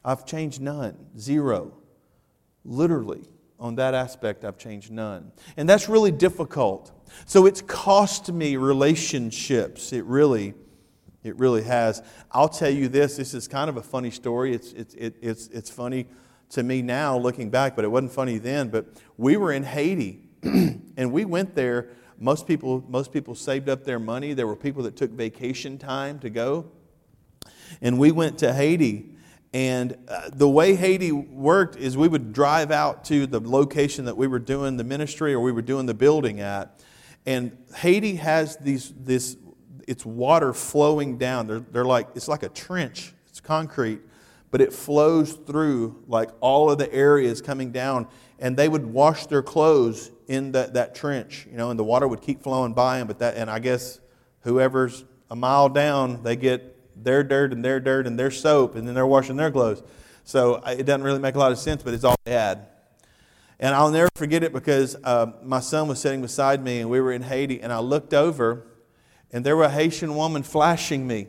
I've 0.03 0.25
changed 0.25 0.61
none, 0.61 0.97
zero. 1.17 1.73
Literally, 2.65 3.23
on 3.59 3.75
that 3.75 3.93
aspect, 3.93 4.45
I've 4.45 4.57
changed 4.57 4.91
none. 4.91 5.31
And 5.55 5.67
that's 5.67 5.89
really 5.89 6.11
difficult. 6.11 6.91
So 7.25 7.45
it's 7.45 7.61
cost 7.61 8.31
me 8.31 8.55
relationships. 8.55 9.93
It 9.93 10.05
really, 10.05 10.53
it 11.23 11.37
really 11.37 11.63
has. 11.63 12.03
I'll 12.31 12.49
tell 12.49 12.69
you 12.69 12.87
this 12.87 13.17
this 13.17 13.33
is 13.33 13.47
kind 13.47 13.69
of 13.69 13.77
a 13.77 13.81
funny 13.81 14.11
story. 14.11 14.53
It's, 14.53 14.73
it's, 14.73 14.93
it, 14.93 15.15
it's, 15.21 15.47
it's 15.47 15.69
funny 15.69 16.07
to 16.49 16.63
me 16.63 16.81
now 16.81 17.17
looking 17.17 17.49
back, 17.49 17.75
but 17.75 17.83
it 17.83 17.89
wasn't 17.89 18.11
funny 18.11 18.37
then. 18.37 18.69
But 18.69 18.87
we 19.17 19.37
were 19.37 19.51
in 19.51 19.63
Haiti 19.63 20.26
and 20.43 21.11
we 21.11 21.25
went 21.25 21.55
there. 21.55 21.89
Most 22.19 22.47
people, 22.47 22.83
most 22.87 23.13
people 23.13 23.35
saved 23.35 23.69
up 23.69 23.83
their 23.83 23.99
money. 23.99 24.33
There 24.33 24.47
were 24.47 24.55
people 24.55 24.83
that 24.83 24.95
took 24.95 25.11
vacation 25.11 25.77
time 25.77 26.19
to 26.19 26.29
go. 26.29 26.71
And 27.81 27.99
we 27.99 28.11
went 28.11 28.39
to 28.39 28.53
Haiti. 28.53 29.11
And 29.53 29.97
uh, 30.07 30.29
the 30.33 30.47
way 30.47 30.75
Haiti 30.75 31.11
worked 31.11 31.77
is 31.77 31.95
we 31.95 32.07
would 32.07 32.33
drive 32.33 32.71
out 32.71 33.05
to 33.05 33.27
the 33.27 33.39
location 33.39 34.05
that 34.05 34.17
we 34.17 34.27
were 34.27 34.39
doing 34.39 34.77
the 34.77 34.83
ministry 34.83 35.33
or 35.33 35.39
we 35.39 35.51
were 35.51 35.61
doing 35.61 35.85
the 35.85 35.93
building 35.93 36.39
at. 36.41 36.81
And 37.25 37.57
Haiti 37.75 38.15
has 38.15 38.57
these, 38.57 38.93
this, 38.97 39.37
it's 39.87 40.05
water 40.05 40.53
flowing 40.53 41.17
down. 41.17 41.47
They're, 41.47 41.59
they're 41.59 41.85
like, 41.85 42.09
it's 42.15 42.27
like 42.27 42.43
a 42.43 42.49
trench, 42.49 43.13
it's 43.27 43.39
concrete, 43.39 44.01
but 44.51 44.61
it 44.61 44.73
flows 44.73 45.33
through 45.33 46.03
like 46.07 46.29
all 46.39 46.71
of 46.71 46.77
the 46.77 46.91
areas 46.93 47.41
coming 47.41 47.71
down. 47.71 48.07
And 48.39 48.55
they 48.55 48.69
would 48.69 48.85
wash 48.85 49.25
their 49.27 49.41
clothes 49.41 50.11
in 50.27 50.51
that, 50.51 50.73
that 50.73 50.93
trench, 50.93 51.47
you 51.49 51.57
know, 51.57 51.69
and 51.69 51.79
the 51.79 51.83
water 51.83 52.07
would 52.07 52.21
keep 52.21 52.43
flowing 52.43 52.73
by 52.73 52.99
them. 52.99 53.07
But 53.07 53.19
that, 53.19 53.35
and 53.37 53.49
I 53.49 53.59
guess 53.59 53.99
whoever's 54.41 55.05
a 55.29 55.35
mile 55.35 55.69
down, 55.69 56.23
they 56.23 56.35
get 56.35 56.73
their 57.03 57.23
dirt 57.23 57.53
and 57.53 57.63
their 57.63 57.79
dirt 57.79 58.07
and 58.07 58.19
their 58.19 58.31
soap, 58.31 58.75
and 58.75 58.87
then 58.87 58.95
they're 58.95 59.07
washing 59.07 59.37
their 59.37 59.51
clothes. 59.51 59.81
So 60.23 60.55
it 60.65 60.83
doesn't 60.85 61.03
really 61.03 61.19
make 61.19 61.35
a 61.35 61.39
lot 61.39 61.51
of 61.51 61.57
sense, 61.57 61.81
but 61.81 61.93
it's 61.93 62.03
all 62.03 62.15
they 62.25 62.33
had. 62.33 62.67
And 63.59 63.73
I'll 63.73 63.91
never 63.91 64.09
forget 64.15 64.43
it 64.43 64.53
because 64.53 64.95
uh, 65.03 65.31
my 65.41 65.61
son 65.61 65.87
was 65.87 65.99
sitting 65.99 66.21
beside 66.21 66.63
me, 66.63 66.79
and 66.79 66.89
we 66.89 66.99
were 66.99 67.11
in 67.11 67.23
Haiti, 67.23 67.61
and 67.61 67.71
I 67.71 67.79
looked 67.79 68.13
over, 68.13 68.67
and 69.31 69.45
there 69.45 69.55
was 69.55 69.67
a 69.67 69.71
Haitian 69.71 70.15
woman 70.15 70.43
flashing 70.43 71.07
me. 71.07 71.27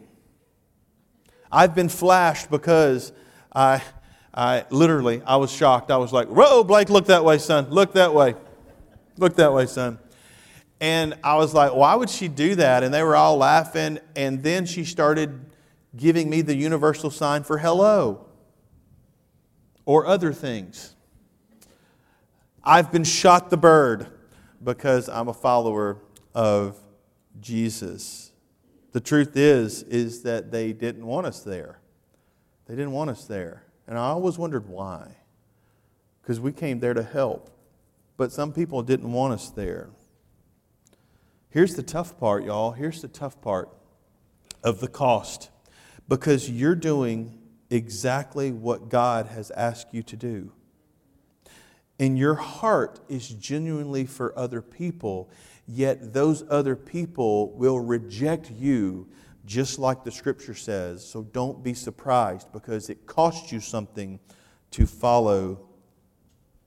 I've 1.51 1.75
been 1.75 1.89
flashed 1.89 2.51
because 2.51 3.13
I, 3.55 3.83
I 4.35 4.67
literally, 4.71 5.23
I 5.25 5.37
was 5.37 5.51
shocked. 5.51 5.91
I 5.91 5.97
was 5.97 6.13
like, 6.13 6.29
"Whoa, 6.29 6.63
Blake, 6.65 6.91
look 6.91 7.07
that 7.07 7.25
way, 7.25 7.39
son. 7.39 7.71
Look 7.71 7.95
that 7.95 8.13
way." 8.13 8.35
Look 9.19 9.37
that 9.37 9.53
way, 9.53 9.67
son. 9.67 9.99
And 10.81 11.15
I 11.25 11.37
was 11.37 11.53
like, 11.55 11.75
why 11.75 11.95
would 11.95 12.09
she 12.09 12.29
do 12.29 12.55
that? 12.55 12.85
And 12.85 12.95
they 12.95 13.03
were 13.03 13.17
all 13.17 13.37
laughing. 13.37 13.99
And 14.15 14.43
then 14.43 14.65
she 14.65 14.85
started 14.85 15.41
giving 15.97 16.31
me 16.31 16.41
the 16.41 16.55
universal 16.55 17.11
sign 17.11 17.43
for 17.43 17.59
hello 17.59 18.27
or 19.85 20.07
other 20.07 20.33
things. 20.33 20.95
I've 22.63 22.93
been 22.93 23.05
shot 23.05 23.51
the 23.51 23.57
bird 23.57 24.07
because 24.63 25.09
I'm 25.09 25.29
a 25.29 25.35
follower 25.35 25.99
of 26.35 26.79
Jesus. 27.41 28.31
The 28.93 29.01
truth 29.01 29.37
is 29.37 29.83
is 29.85 30.23
that 30.23 30.51
they 30.53 30.73
didn't 30.73 31.07
want 31.07 31.27
us 31.27 31.41
there. 31.41 31.81
They 32.67 32.75
didn't 32.75 32.93
want 32.93 33.11
us 33.11 33.25
there. 33.25 33.65
And 33.87 33.99
I 33.99 34.09
always 34.09 34.39
wondered 34.39 34.69
why. 34.69 35.17
Because 36.21 36.39
we 36.39 36.53
came 36.53 36.79
there 36.79 36.95
to 36.95 37.03
help 37.03 37.51
but 38.19 38.33
some 38.33 38.53
people 38.53 38.83
didn't 38.83 39.11
want 39.11 39.33
us 39.33 39.49
there. 39.49 39.89
Here's 41.49 41.77
the 41.77 41.83
tough 41.83 42.19
part, 42.19 42.45
y'all. 42.45 42.73
Here's 42.73 43.01
the 43.01 43.09
tough 43.09 43.41
part 43.41 43.71
of 44.63 44.81
the 44.81 44.89
cost. 44.89 45.51
Because 46.09 46.51
you're 46.51 46.75
doing 46.75 47.39
exactly 47.71 48.51
what 48.51 48.89
God 48.89 49.27
has 49.27 49.51
asked 49.53 49.95
you 49.95 50.03
to 50.03 50.17
do. 50.17 50.53
And 52.01 52.19
your 52.19 52.35
heart 52.35 53.01
is 53.09 53.29
genuinely 53.29 54.05
for 54.05 54.37
other 54.39 54.63
people, 54.63 55.31
yet 55.67 56.13
those 56.13 56.45
other 56.51 56.77
people 56.77 57.53
will 57.57 57.79
reject 57.79 58.51
you, 58.51 59.09
just 59.47 59.79
like 59.79 60.03
the 60.05 60.11
scripture 60.11 60.55
says. 60.55 61.09
So 61.09 61.23
don't 61.23 61.63
be 61.63 61.75
surprised 61.75 62.53
because 62.53 62.91
it 62.91 63.07
costs 63.07 63.53
you 63.53 63.61
something 63.61 64.19
to 64.73 64.87
follow 64.87 65.69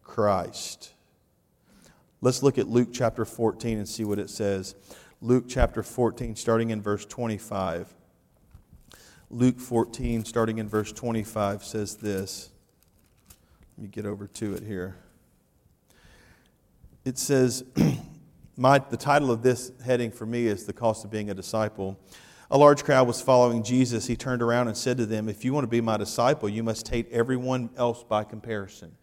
Christ. 0.02 0.94
Let's 2.24 2.44
look 2.44 2.60
at 2.60 2.68
Luke 2.68 2.90
chapter 2.94 3.26
14 3.26 3.80
and 3.80 3.90
see 3.90 4.04
what 4.04 4.20
it 4.20 4.30
says. 4.30 4.76
Luke 5.22 5.46
chapter 5.48 5.82
14, 5.82 6.36
starting 6.36 6.70
in 6.70 6.80
verse 6.80 7.04
25. 7.04 7.92
Luke 9.32 9.60
14, 9.60 10.24
starting 10.26 10.60
in 10.60 10.70
verse 10.70 10.92
25, 10.92 11.64
says 11.64 11.96
this. 11.96 12.52
Let 13.76 13.84
me 13.84 13.88
get 13.88 14.06
over 14.06 14.28
to 14.28 14.54
it 14.54 14.62
here. 14.62 14.98
It 17.06 17.18
says, 17.18 17.64
my, 18.56 18.78
the 18.78 18.98
title 18.98 19.32
of 19.32 19.42
this 19.42 19.72
heading 19.84 20.12
for 20.12 20.28
me 20.28 20.46
is 20.46 20.66
The 20.66 20.74
Cost 20.74 21.04
of 21.04 21.10
Being 21.10 21.32
a 21.32 21.34
Disciple. 21.34 22.00
A 22.52 22.58
large 22.58 22.84
crowd 22.84 23.08
was 23.08 23.20
following 23.20 23.64
Jesus. 23.64 24.06
He 24.06 24.16
turned 24.16 24.44
around 24.44 24.68
and 24.68 24.78
said 24.78 24.98
to 24.98 25.08
them, 25.08 25.28
If 25.28 25.44
you 25.44 25.54
want 25.54 25.64
to 25.64 25.70
be 25.70 25.82
my 25.82 25.98
disciple, 25.98 26.50
you 26.50 26.62
must 26.62 26.88
hate 26.88 27.12
everyone 27.12 27.72
else 27.78 28.04
by 28.04 28.26
comparison 28.26 28.96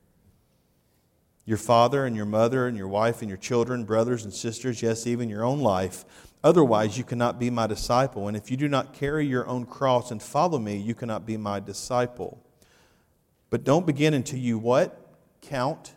your 1.48 1.56
father 1.56 2.04
and 2.04 2.14
your 2.14 2.26
mother 2.26 2.66
and 2.66 2.76
your 2.76 2.88
wife 2.88 3.22
and 3.22 3.28
your 3.30 3.38
children, 3.38 3.82
brothers 3.82 4.22
and 4.22 4.34
sisters, 4.34 4.82
yes, 4.82 5.06
even 5.06 5.30
your 5.30 5.42
own 5.42 5.60
life. 5.60 6.04
Otherwise, 6.44 6.98
you 6.98 7.04
cannot 7.04 7.38
be 7.38 7.48
my 7.48 7.66
disciple. 7.66 8.28
And 8.28 8.36
if 8.36 8.50
you 8.50 8.58
do 8.58 8.68
not 8.68 8.92
carry 8.92 9.26
your 9.26 9.48
own 9.48 9.64
cross 9.64 10.10
and 10.10 10.22
follow 10.22 10.58
me, 10.58 10.76
you 10.76 10.94
cannot 10.94 11.24
be 11.24 11.38
my 11.38 11.58
disciple. 11.58 12.44
But 13.48 13.64
don't 13.64 13.86
begin 13.86 14.12
until 14.12 14.38
you 14.38 14.58
what? 14.58 15.00
Count 15.40 15.94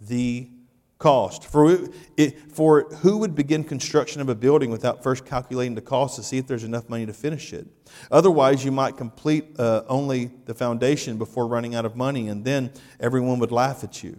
the 0.00 0.50
cost. 0.98 1.42
For, 1.42 1.88
it, 2.16 2.52
for 2.52 2.82
who 3.02 3.18
would 3.18 3.34
begin 3.34 3.64
construction 3.64 4.20
of 4.20 4.28
a 4.28 4.36
building 4.36 4.70
without 4.70 5.02
first 5.02 5.26
calculating 5.26 5.74
the 5.74 5.80
cost 5.80 6.14
to 6.14 6.22
see 6.22 6.38
if 6.38 6.46
there's 6.46 6.62
enough 6.62 6.88
money 6.88 7.06
to 7.06 7.12
finish 7.12 7.52
it? 7.52 7.66
Otherwise, 8.12 8.64
you 8.64 8.70
might 8.70 8.96
complete 8.96 9.58
uh, 9.58 9.82
only 9.88 10.30
the 10.44 10.54
foundation 10.54 11.18
before 11.18 11.48
running 11.48 11.74
out 11.74 11.84
of 11.84 11.96
money, 11.96 12.28
and 12.28 12.44
then 12.44 12.70
everyone 13.00 13.40
would 13.40 13.50
laugh 13.50 13.82
at 13.82 14.04
you. 14.04 14.16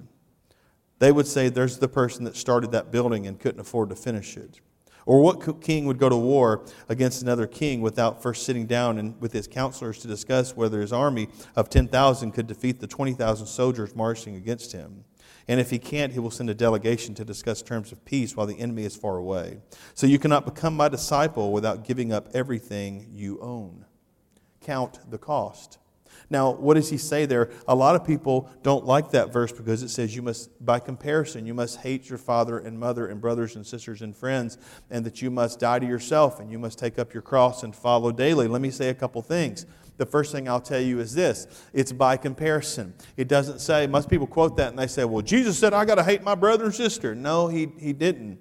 They 0.99 1.11
would 1.11 1.27
say, 1.27 1.49
There's 1.49 1.79
the 1.79 1.87
person 1.87 2.23
that 2.25 2.35
started 2.35 2.71
that 2.71 2.91
building 2.91 3.27
and 3.27 3.39
couldn't 3.39 3.59
afford 3.59 3.89
to 3.89 3.95
finish 3.95 4.37
it. 4.37 4.59
Or 5.07 5.21
what 5.21 5.61
king 5.61 5.85
would 5.85 5.99
go 5.99 6.09
to 6.09 6.17
war 6.17 6.65
against 6.89 7.21
another 7.21 7.47
king 7.47 7.79
without 7.79 8.21
first 8.21 8.43
sitting 8.43 8.65
down 8.65 8.97
and 8.97 9.19
with 9.21 9.31
his 9.31 9.47
counselors 9.47 9.99
to 9.99 10.07
discuss 10.07 10.53
whether 10.53 10.81
his 10.81 10.91
army 10.91 11.29
of 11.55 11.69
10,000 11.69 12.31
could 12.33 12.45
defeat 12.45 12.81
the 12.81 12.87
20,000 12.87 13.47
soldiers 13.47 13.95
marching 13.95 14.35
against 14.35 14.73
him? 14.73 15.05
And 15.47 15.61
if 15.61 15.69
he 15.69 15.79
can't, 15.79 16.11
he 16.11 16.19
will 16.19 16.29
send 16.29 16.49
a 16.49 16.53
delegation 16.53 17.15
to 17.15 17.23
discuss 17.23 17.61
terms 17.61 17.93
of 17.93 18.03
peace 18.03 18.35
while 18.35 18.47
the 18.47 18.59
enemy 18.59 18.83
is 18.83 18.97
far 18.97 19.15
away. 19.15 19.59
So 19.93 20.07
you 20.07 20.19
cannot 20.19 20.43
become 20.43 20.75
my 20.75 20.89
disciple 20.89 21.53
without 21.53 21.85
giving 21.85 22.11
up 22.11 22.27
everything 22.33 23.07
you 23.13 23.39
own. 23.39 23.85
Count 24.59 24.99
the 25.09 25.17
cost. 25.17 25.77
Now, 26.29 26.51
what 26.51 26.73
does 26.73 26.89
he 26.89 26.97
say 26.97 27.25
there? 27.25 27.51
A 27.67 27.75
lot 27.75 27.95
of 27.95 28.05
people 28.05 28.49
don't 28.61 28.85
like 28.85 29.11
that 29.11 29.31
verse 29.31 29.51
because 29.51 29.81
it 29.81 29.89
says 29.89 30.15
you 30.15 30.21
must, 30.21 30.49
by 30.65 30.79
comparison, 30.79 31.45
you 31.45 31.53
must 31.53 31.79
hate 31.79 32.09
your 32.09 32.17
father 32.17 32.59
and 32.59 32.77
mother 32.77 33.07
and 33.07 33.21
brothers 33.21 33.55
and 33.55 33.65
sisters 33.65 34.01
and 34.01 34.15
friends, 34.15 34.57
and 34.89 35.05
that 35.05 35.21
you 35.21 35.31
must 35.31 35.59
die 35.59 35.79
to 35.79 35.85
yourself 35.85 36.39
and 36.39 36.51
you 36.51 36.59
must 36.59 36.77
take 36.77 36.99
up 36.99 37.13
your 37.13 37.21
cross 37.21 37.63
and 37.63 37.73
follow 37.73 38.11
daily. 38.11 38.47
Let 38.47 38.61
me 38.61 38.71
say 38.71 38.89
a 38.89 38.93
couple 38.93 39.21
things. 39.21 39.65
The 39.97 40.05
first 40.05 40.31
thing 40.31 40.47
I'll 40.47 40.61
tell 40.61 40.81
you 40.81 40.99
is 40.99 41.13
this 41.13 41.47
it's 41.73 41.91
by 41.91 42.17
comparison. 42.17 42.93
It 43.15 43.27
doesn't 43.27 43.59
say, 43.59 43.87
most 43.87 44.09
people 44.09 44.27
quote 44.27 44.57
that 44.57 44.69
and 44.69 44.79
they 44.79 44.87
say, 44.87 45.05
well, 45.05 45.21
Jesus 45.21 45.57
said, 45.57 45.73
I 45.73 45.85
got 45.85 45.95
to 45.95 46.03
hate 46.03 46.23
my 46.23 46.35
brother 46.35 46.65
and 46.65 46.75
sister. 46.75 47.15
No, 47.15 47.47
he, 47.47 47.69
he 47.79 47.93
didn't. 47.93 48.39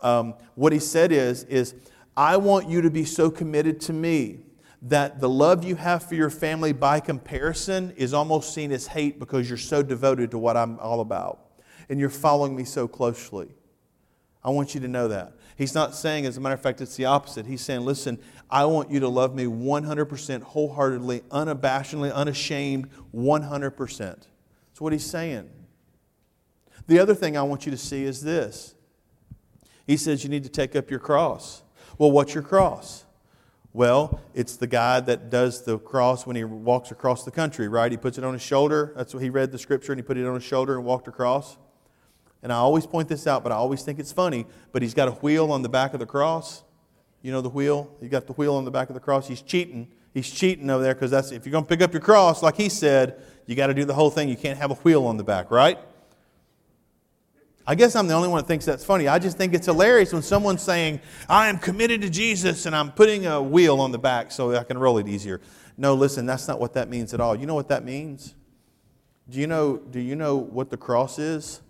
Um, 0.00 0.34
what 0.54 0.72
he 0.72 0.78
said 0.78 1.10
is, 1.10 1.44
is, 1.44 1.74
I 2.16 2.38
want 2.38 2.68
you 2.68 2.80
to 2.82 2.90
be 2.90 3.04
so 3.04 3.30
committed 3.30 3.80
to 3.82 3.92
me 3.92 4.45
that 4.82 5.20
the 5.20 5.28
love 5.28 5.64
you 5.64 5.76
have 5.76 6.02
for 6.02 6.14
your 6.14 6.30
family 6.30 6.72
by 6.72 7.00
comparison 7.00 7.92
is 7.96 8.12
almost 8.12 8.52
seen 8.52 8.72
as 8.72 8.86
hate 8.86 9.18
because 9.18 9.48
you're 9.48 9.58
so 9.58 9.82
devoted 9.82 10.30
to 10.30 10.38
what 10.38 10.56
I'm 10.56 10.78
all 10.78 11.00
about 11.00 11.40
and 11.88 11.98
you're 11.98 12.10
following 12.10 12.54
me 12.54 12.64
so 12.64 12.86
closely. 12.86 13.48
I 14.44 14.50
want 14.50 14.74
you 14.74 14.80
to 14.82 14.88
know 14.88 15.08
that. 15.08 15.32
He's 15.56 15.74
not 15.74 15.94
saying, 15.94 16.26
as 16.26 16.36
a 16.36 16.40
matter 16.40 16.54
of 16.54 16.60
fact, 16.60 16.80
it's 16.80 16.96
the 16.96 17.06
opposite. 17.06 17.46
He's 17.46 17.62
saying, 17.62 17.80
listen, 17.80 18.18
I 18.50 18.66
want 18.66 18.90
you 18.90 19.00
to 19.00 19.08
love 19.08 19.34
me 19.34 19.44
100%, 19.44 20.42
wholeheartedly, 20.42 21.20
unabashedly, 21.30 22.12
unashamed, 22.12 22.90
100%. 23.14 23.98
That's 23.98 24.80
what 24.80 24.92
he's 24.92 25.06
saying. 25.06 25.48
The 26.86 26.98
other 26.98 27.14
thing 27.14 27.36
I 27.36 27.42
want 27.42 27.64
you 27.64 27.72
to 27.72 27.78
see 27.78 28.04
is 28.04 28.22
this. 28.22 28.74
He 29.86 29.96
says 29.96 30.22
you 30.22 30.30
need 30.30 30.44
to 30.44 30.50
take 30.50 30.76
up 30.76 30.90
your 30.90 31.00
cross. 31.00 31.62
Well, 31.96 32.10
what's 32.10 32.34
your 32.34 32.42
cross? 32.42 33.05
Well, 33.76 34.22
it's 34.32 34.56
the 34.56 34.66
guy 34.66 35.00
that 35.00 35.28
does 35.28 35.66
the 35.66 35.78
cross 35.78 36.26
when 36.26 36.34
he 36.34 36.44
walks 36.44 36.92
across 36.92 37.24
the 37.24 37.30
country, 37.30 37.68
right? 37.68 37.92
He 37.92 37.98
puts 37.98 38.16
it 38.16 38.24
on 38.24 38.32
his 38.32 38.40
shoulder. 38.40 38.94
That's 38.96 39.12
what 39.12 39.22
he 39.22 39.28
read 39.28 39.52
the 39.52 39.58
scripture 39.58 39.92
and 39.92 39.98
he 39.98 40.02
put 40.02 40.16
it 40.16 40.26
on 40.26 40.32
his 40.32 40.44
shoulder 40.44 40.76
and 40.76 40.84
walked 40.86 41.08
across. 41.08 41.58
And 42.42 42.50
I 42.50 42.56
always 42.56 42.86
point 42.86 43.06
this 43.08 43.26
out, 43.26 43.42
but 43.42 43.52
I 43.52 43.56
always 43.56 43.82
think 43.82 43.98
it's 43.98 44.12
funny. 44.12 44.46
But 44.72 44.80
he's 44.80 44.94
got 44.94 45.08
a 45.08 45.10
wheel 45.10 45.52
on 45.52 45.60
the 45.60 45.68
back 45.68 45.92
of 45.92 46.00
the 46.00 46.06
cross. 46.06 46.62
You 47.20 47.32
know 47.32 47.42
the 47.42 47.50
wheel? 47.50 47.94
He 48.00 48.08
got 48.08 48.26
the 48.26 48.32
wheel 48.32 48.54
on 48.54 48.64
the 48.64 48.70
back 48.70 48.88
of 48.88 48.94
the 48.94 49.00
cross. 49.00 49.28
He's 49.28 49.42
cheating. 49.42 49.88
He's 50.14 50.30
cheating 50.30 50.70
over 50.70 50.82
there 50.82 50.94
because 50.94 51.10
that's 51.10 51.30
if 51.30 51.44
you're 51.44 51.52
going 51.52 51.64
to 51.64 51.68
pick 51.68 51.82
up 51.82 51.92
your 51.92 52.00
cross, 52.00 52.42
like 52.42 52.56
he 52.56 52.70
said, 52.70 53.22
you 53.44 53.56
got 53.56 53.66
to 53.66 53.74
do 53.74 53.84
the 53.84 53.92
whole 53.92 54.08
thing. 54.08 54.30
You 54.30 54.38
can't 54.38 54.58
have 54.58 54.70
a 54.70 54.76
wheel 54.76 55.04
on 55.04 55.18
the 55.18 55.24
back, 55.24 55.50
right? 55.50 55.78
I 57.68 57.74
guess 57.74 57.96
I'm 57.96 58.06
the 58.06 58.14
only 58.14 58.28
one 58.28 58.38
that 58.38 58.46
thinks 58.46 58.64
that's 58.64 58.84
funny. 58.84 59.08
I 59.08 59.18
just 59.18 59.36
think 59.36 59.52
it's 59.52 59.66
hilarious 59.66 60.12
when 60.12 60.22
someone's 60.22 60.62
saying, 60.62 61.00
I 61.28 61.48
am 61.48 61.58
committed 61.58 62.02
to 62.02 62.10
Jesus 62.10 62.64
and 62.64 62.76
I'm 62.76 62.92
putting 62.92 63.26
a 63.26 63.42
wheel 63.42 63.80
on 63.80 63.90
the 63.90 63.98
back 63.98 64.30
so 64.30 64.54
I 64.54 64.62
can 64.62 64.78
roll 64.78 64.98
it 64.98 65.08
easier. 65.08 65.40
No, 65.76 65.94
listen, 65.94 66.26
that's 66.26 66.46
not 66.46 66.60
what 66.60 66.74
that 66.74 66.88
means 66.88 67.12
at 67.12 67.20
all. 67.20 67.34
You 67.34 67.46
know 67.46 67.56
what 67.56 67.68
that 67.68 67.84
means? 67.84 68.36
Do 69.28 69.40
you 69.40 69.48
know, 69.48 69.78
do 69.78 69.98
you 69.98 70.14
know 70.14 70.36
what 70.36 70.70
the 70.70 70.76
cross 70.76 71.18
is? 71.18 71.60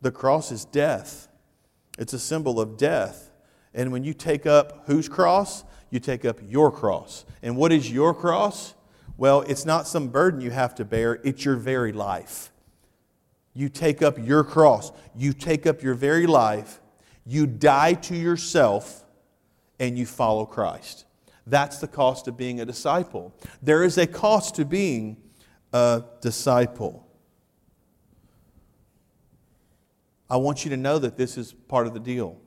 The 0.00 0.12
cross 0.12 0.52
is 0.52 0.64
death, 0.64 1.28
it's 1.98 2.12
a 2.12 2.18
symbol 2.18 2.60
of 2.60 2.76
death. 2.76 3.30
And 3.74 3.92
when 3.92 4.02
you 4.02 4.14
take 4.14 4.46
up 4.46 4.86
whose 4.86 5.08
cross? 5.08 5.64
You 5.90 5.98
take 5.98 6.24
up 6.24 6.38
your 6.44 6.70
cross. 6.70 7.24
And 7.42 7.56
what 7.56 7.72
is 7.72 7.90
your 7.90 8.14
cross? 8.14 8.74
Well, 9.16 9.42
it's 9.42 9.66
not 9.66 9.86
some 9.86 10.08
burden 10.08 10.40
you 10.40 10.50
have 10.50 10.74
to 10.76 10.84
bear, 10.84 11.20
it's 11.24 11.44
your 11.44 11.56
very 11.56 11.92
life. 11.92 12.52
You 13.54 13.68
take 13.68 14.02
up 14.02 14.16
your 14.18 14.44
cross, 14.44 14.92
you 15.16 15.32
take 15.32 15.66
up 15.66 15.82
your 15.82 15.94
very 15.94 16.26
life, 16.26 16.80
you 17.26 17.46
die 17.46 17.94
to 17.94 18.16
yourself, 18.16 19.04
and 19.78 19.98
you 19.98 20.06
follow 20.06 20.46
Christ. 20.46 21.04
That's 21.46 21.78
the 21.78 21.88
cost 21.88 22.28
of 22.28 22.36
being 22.36 22.60
a 22.60 22.64
disciple. 22.64 23.34
There 23.60 23.82
is 23.82 23.98
a 23.98 24.06
cost 24.06 24.54
to 24.56 24.64
being 24.64 25.16
a 25.72 26.04
disciple. 26.20 27.06
I 30.28 30.36
want 30.36 30.64
you 30.64 30.70
to 30.70 30.76
know 30.76 30.98
that 30.98 31.16
this 31.16 31.36
is 31.36 31.52
part 31.52 31.88
of 31.88 31.94
the 31.94 32.00
deal. 32.00 32.40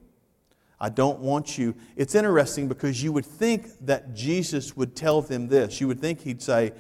I 0.80 0.90
don't 0.90 1.20
want 1.20 1.58
you. 1.58 1.76
It's 1.98 2.16
interesting 2.16 2.68
because 2.68 3.04
you 3.04 3.12
would 3.12 3.26
think 3.26 3.68
that 3.86 4.14
Jesus 4.14 4.78
would 4.78 4.96
tell 4.96 5.22
them 5.22 5.48
this. 5.48 5.82
You 5.82 5.88
would 5.88 6.00
think 6.00 6.22
he'd 6.22 6.42
say, 6.42 6.74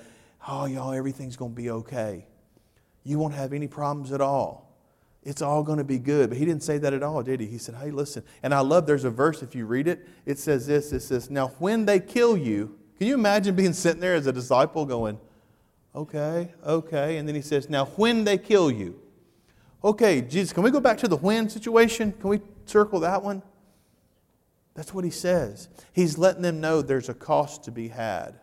Oh, 0.47 0.65
y'all, 0.65 0.91
everything's 0.91 1.37
going 1.37 1.51
to 1.51 1.55
be 1.55 1.69
okay 1.69 2.25
you 3.03 3.19
won't 3.19 3.33
have 3.33 3.53
any 3.53 3.67
problems 3.67 4.11
at 4.11 4.21
all. 4.21 4.63
It's 5.23 5.41
all 5.41 5.63
going 5.63 5.77
to 5.77 5.83
be 5.83 5.99
good. 5.99 6.29
But 6.29 6.37
he 6.37 6.45
didn't 6.45 6.63
say 6.63 6.77
that 6.79 6.93
at 6.93 7.03
all, 7.03 7.23
did 7.23 7.39
he? 7.39 7.47
He 7.47 7.57
said, 7.57 7.75
hey, 7.75 7.91
listen. 7.91 8.23
And 8.41 8.53
I 8.53 8.59
love 8.59 8.85
there's 8.85 9.05
a 9.05 9.09
verse, 9.09 9.41
if 9.41 9.55
you 9.55 9.65
read 9.65 9.87
it, 9.87 10.07
it 10.25 10.37
says 10.37 10.67
this 10.67 10.91
it 10.91 11.01
says, 11.01 11.29
Now, 11.29 11.47
when 11.59 11.85
they 11.85 11.99
kill 11.99 12.35
you, 12.35 12.77
can 12.97 13.07
you 13.07 13.13
imagine 13.13 13.55
being 13.55 13.73
sitting 13.73 14.01
there 14.01 14.15
as 14.15 14.27
a 14.27 14.33
disciple 14.33 14.85
going, 14.85 15.19
Okay, 15.95 16.51
okay. 16.65 17.17
And 17.17 17.27
then 17.27 17.35
he 17.35 17.41
says, 17.41 17.69
Now, 17.69 17.85
when 17.85 18.23
they 18.23 18.37
kill 18.37 18.71
you, 18.71 18.99
okay, 19.83 20.21
Jesus, 20.21 20.51
can 20.51 20.63
we 20.63 20.71
go 20.71 20.79
back 20.79 20.97
to 20.99 21.07
the 21.07 21.17
when 21.17 21.49
situation? 21.49 22.13
Can 22.13 22.29
we 22.29 22.41
circle 22.65 22.99
that 23.01 23.21
one? 23.23 23.43
That's 24.73 24.93
what 24.93 25.03
he 25.03 25.11
says. 25.11 25.69
He's 25.93 26.17
letting 26.17 26.41
them 26.41 26.59
know 26.59 26.81
there's 26.81 27.09
a 27.09 27.13
cost 27.13 27.63
to 27.65 27.71
be 27.71 27.89
had. 27.89 28.39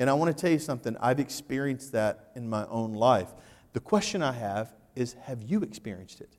And 0.00 0.10
I 0.10 0.14
want 0.14 0.36
to 0.36 0.40
tell 0.40 0.50
you 0.50 0.58
something, 0.58 0.96
I've 1.00 1.20
experienced 1.20 1.92
that 1.92 2.30
in 2.34 2.48
my 2.48 2.66
own 2.66 2.94
life. 2.94 3.28
The 3.74 3.80
question 3.80 4.22
I 4.22 4.32
have 4.32 4.72
is 4.96 5.14
have 5.24 5.42
you 5.42 5.60
experienced 5.60 6.22
it? 6.22 6.30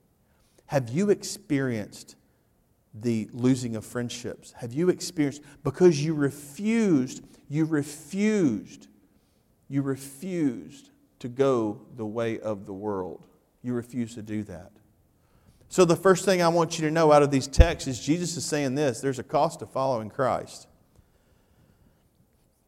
Have 0.67 0.89
you 0.89 1.11
experienced 1.11 2.15
the 2.93 3.29
losing 3.33 3.75
of 3.75 3.85
friendships? 3.85 4.53
Have 4.53 4.73
you 4.73 4.89
experienced, 4.89 5.43
because 5.63 6.03
you 6.03 6.15
refused, 6.15 7.23
you 7.49 7.65
refused, 7.65 8.87
you 9.67 9.81
refused 9.81 10.89
to 11.19 11.27
go 11.27 11.81
the 11.97 12.05
way 12.05 12.39
of 12.39 12.65
the 12.65 12.73
world. 12.73 13.27
You 13.61 13.73
refused 13.73 14.15
to 14.15 14.21
do 14.21 14.43
that. 14.43 14.71
So, 15.67 15.83
the 15.83 15.95
first 15.95 16.23
thing 16.23 16.41
I 16.41 16.47
want 16.47 16.77
you 16.77 16.85
to 16.85 16.91
know 16.91 17.11
out 17.11 17.23
of 17.23 17.31
these 17.31 17.47
texts 17.47 17.87
is 17.87 17.99
Jesus 17.99 18.37
is 18.37 18.45
saying 18.45 18.75
this 18.75 19.01
there's 19.01 19.19
a 19.19 19.23
cost 19.23 19.59
to 19.59 19.65
following 19.65 20.09
Christ. 20.09 20.67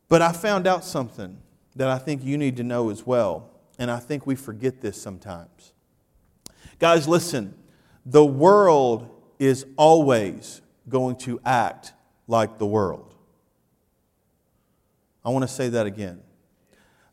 But 0.10 0.22
I 0.22 0.32
found 0.32 0.68
out 0.68 0.84
something 0.84 1.38
that 1.76 1.88
I 1.88 2.00
think 2.00 2.24
you 2.24 2.38
need 2.38 2.58
to 2.58 2.64
know 2.64 2.90
as 2.90 3.06
well. 3.06 3.52
And 3.80 3.92
I 3.92 4.00
think 4.00 4.26
we 4.26 4.36
forget 4.36 4.82
this 4.82 5.00
sometimes. 5.00 5.74
Guys, 6.80 7.08
listen, 7.08 7.54
the 8.06 8.26
world 8.26 9.10
is 9.40 9.66
always 9.76 10.62
going 10.90 11.16
to 11.18 11.40
act 11.46 11.94
like 12.28 12.58
the 12.58 12.66
world. 12.66 13.14
I 15.24 15.30
want 15.30 15.44
to 15.44 15.54
say 15.54 15.70
that 15.70 15.86
again. 15.86 16.22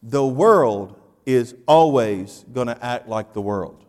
The 0.02 0.24
world 0.24 1.00
is 1.26 1.54
always 1.66 2.44
going 2.52 2.68
to 2.68 2.84
act 2.84 3.08
like 3.08 3.32
the 3.32 3.40
world. 3.40 3.84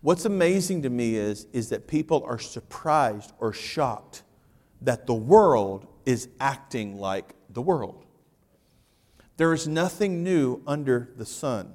What's 0.00 0.24
amazing 0.24 0.82
to 0.82 0.90
me 0.90 1.16
is, 1.16 1.46
is 1.52 1.70
that 1.70 1.88
people 1.88 2.22
are 2.26 2.38
surprised 2.38 3.32
or 3.38 3.52
shocked 3.52 4.22
that 4.82 5.06
the 5.06 5.14
world 5.14 5.86
is 6.06 6.28
acting 6.38 6.98
like 6.98 7.34
the 7.50 7.62
world. 7.62 8.04
There 9.38 9.54
is 9.54 9.68
nothing 9.68 10.22
new 10.24 10.60
under 10.66 11.10
the 11.16 11.24
sun. 11.24 11.72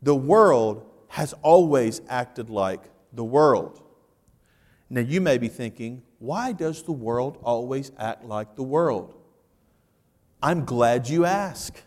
The 0.00 0.14
world 0.14 0.86
has 1.08 1.34
always 1.42 2.00
acted 2.08 2.48
like 2.48 2.80
the 3.12 3.24
world. 3.24 3.82
Now, 4.88 5.00
you 5.00 5.20
may 5.20 5.38
be 5.38 5.48
thinking, 5.48 6.02
why 6.20 6.52
does 6.52 6.84
the 6.84 6.92
world 6.92 7.38
always 7.42 7.90
act 7.98 8.24
like 8.24 8.54
the 8.54 8.62
world? 8.62 9.14
I'm 10.40 10.64
glad 10.64 11.08
you 11.08 11.24
ask. 11.24 11.82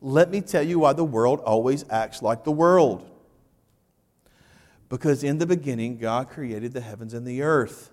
Let 0.00 0.30
me 0.30 0.40
tell 0.40 0.62
you 0.62 0.78
why 0.78 0.92
the 0.92 1.04
world 1.04 1.40
always 1.40 1.84
acts 1.90 2.22
like 2.22 2.44
the 2.44 2.52
world. 2.52 3.10
Because 4.88 5.24
in 5.24 5.38
the 5.38 5.46
beginning, 5.46 5.98
God 5.98 6.28
created 6.30 6.72
the 6.72 6.80
heavens 6.80 7.12
and 7.12 7.26
the 7.26 7.42
earth 7.42 7.90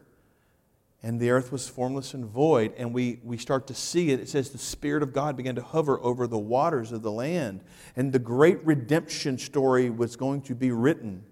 and 1.03 1.19
the 1.19 1.31
earth 1.31 1.51
was 1.51 1.67
formless 1.67 2.13
and 2.13 2.25
void. 2.25 2.73
And 2.77 2.93
we, 2.93 3.19
we 3.23 3.37
start 3.37 3.67
to 3.67 3.75
see 3.75 4.11
it. 4.11 4.21
It 4.21 4.29
says 4.29 4.51
the 4.51 4.57
Spirit 4.57 5.03
of 5.03 5.11
God 5.11 5.35
began 5.35 5.55
to 5.55 5.61
hover 5.61 6.01
over 6.01 6.27
the 6.27 6.39
waters 6.39 6.93
of 6.93 7.01
the 7.01 7.11
land. 7.11 7.59
And 7.97 8.13
the 8.13 8.19
great 8.19 8.65
redemption 8.65 9.37
story 9.37 9.89
was 9.89 10.15
going 10.15 10.43
to 10.43 10.55
be 10.55 10.71
written. 10.71 11.25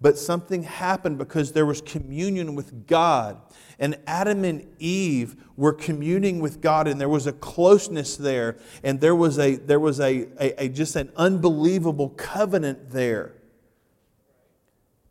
But 0.00 0.18
something 0.18 0.64
happened 0.64 1.18
because 1.18 1.52
there 1.52 1.64
was 1.64 1.80
communion 1.80 2.56
with 2.56 2.88
God. 2.88 3.40
And 3.78 3.96
Adam 4.04 4.44
and 4.44 4.66
Eve 4.80 5.36
were 5.56 5.72
communing 5.72 6.40
with 6.40 6.60
God, 6.60 6.88
and 6.88 7.00
there 7.00 7.08
was 7.08 7.26
a 7.26 7.32
closeness 7.32 8.16
there, 8.16 8.58
and 8.82 9.00
there 9.00 9.14
was 9.14 9.38
a 9.38 9.54
there 9.56 9.80
was 9.80 10.00
a, 10.00 10.28
a, 10.38 10.64
a 10.64 10.68
just 10.68 10.94
an 10.96 11.10
unbelievable 11.16 12.10
covenant 12.10 12.90
there. 12.90 13.34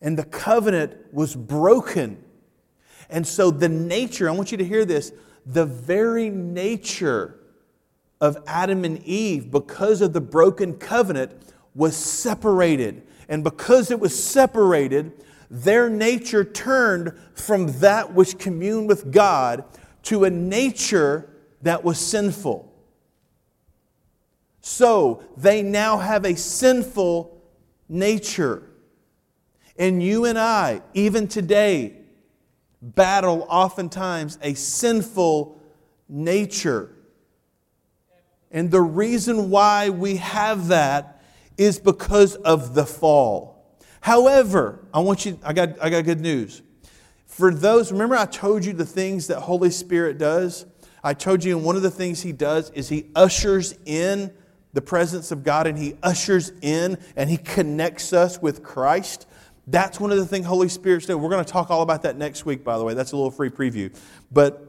And 0.01 0.17
the 0.17 0.25
covenant 0.25 1.13
was 1.13 1.35
broken 1.35 2.22
and 3.13 3.27
so, 3.27 3.51
the 3.51 3.69
nature, 3.69 4.27
I 4.27 4.31
want 4.31 4.51
you 4.51 4.57
to 4.57 4.65
hear 4.65 4.85
this 4.85 5.13
the 5.45 5.65
very 5.65 6.31
nature 6.31 7.39
of 8.19 8.37
Adam 8.47 8.83
and 8.83 9.03
Eve, 9.03 9.51
because 9.51 10.01
of 10.01 10.13
the 10.13 10.21
broken 10.21 10.73
covenant, 10.73 11.31
was 11.75 11.95
separated. 11.95 13.03
And 13.29 13.43
because 13.43 13.91
it 13.91 13.99
was 13.99 14.21
separated, 14.21 15.11
their 15.51 15.91
nature 15.91 16.43
turned 16.43 17.13
from 17.35 17.67
that 17.79 18.13
which 18.13 18.39
communed 18.39 18.87
with 18.87 19.11
God 19.11 19.63
to 20.03 20.23
a 20.23 20.29
nature 20.31 21.29
that 21.61 21.83
was 21.83 21.99
sinful. 21.99 22.73
So 24.61 25.23
they 25.37 25.61
now 25.61 25.97
have 25.97 26.25
a 26.25 26.35
sinful 26.35 27.43
nature. 27.87 28.63
And 29.77 30.01
you 30.01 30.25
and 30.25 30.39
I, 30.39 30.81
even 30.95 31.27
today, 31.27 32.02
battle 32.83 33.47
oftentimes 33.49 34.37
a 34.41 34.53
sinful 34.53 35.57
nature. 36.09 36.93
And 38.51 38.69
the 38.69 38.81
reason 38.81 39.49
why 39.49 39.89
we 39.89 40.17
have 40.17 40.67
that 40.67 41.21
is 41.57 41.79
because 41.79 42.35
of 42.35 42.75
the 42.75 42.85
fall. 42.85 43.79
However, 44.01 44.85
I 44.93 44.99
want 44.99 45.25
you, 45.25 45.39
I 45.43 45.53
got, 45.53 45.81
I 45.81 45.89
got 45.89 46.03
good 46.03 46.19
news. 46.19 46.61
For 47.25 47.53
those, 47.53 47.91
remember 47.91 48.15
I 48.15 48.25
told 48.25 48.65
you 48.65 48.73
the 48.73 48.85
things 48.85 49.27
that 49.27 49.39
Holy 49.39 49.71
Spirit 49.71 50.17
does? 50.17 50.65
I 51.03 51.13
told 51.13 51.43
you, 51.43 51.55
and 51.57 51.65
one 51.65 51.75
of 51.75 51.81
the 51.81 51.89
things 51.89 52.21
He 52.21 52.31
does 52.31 52.69
is 52.71 52.89
He 52.89 53.09
ushers 53.15 53.75
in 53.85 54.31
the 54.73 54.81
presence 54.81 55.31
of 55.31 55.43
God 55.43 55.67
and 55.67 55.77
He 55.77 55.95
ushers 56.03 56.51
in 56.61 56.97
and 57.15 57.29
He 57.29 57.37
connects 57.37 58.11
us 58.13 58.41
with 58.41 58.61
Christ. 58.61 59.25
That's 59.67 59.99
one 59.99 60.11
of 60.11 60.17
the 60.17 60.25
things 60.25 60.45
Holy 60.45 60.69
Spirit's 60.69 61.05
doing. 61.05 61.21
We're 61.21 61.29
going 61.29 61.43
to 61.43 61.51
talk 61.51 61.71
all 61.71 61.81
about 61.81 62.01
that 62.03 62.17
next 62.17 62.45
week, 62.45 62.63
by 62.63 62.77
the 62.77 62.83
way. 62.83 62.93
That's 62.93 63.13
a 63.13 63.15
little 63.15 63.31
free 63.31 63.49
preview. 63.49 63.95
But 64.31 64.67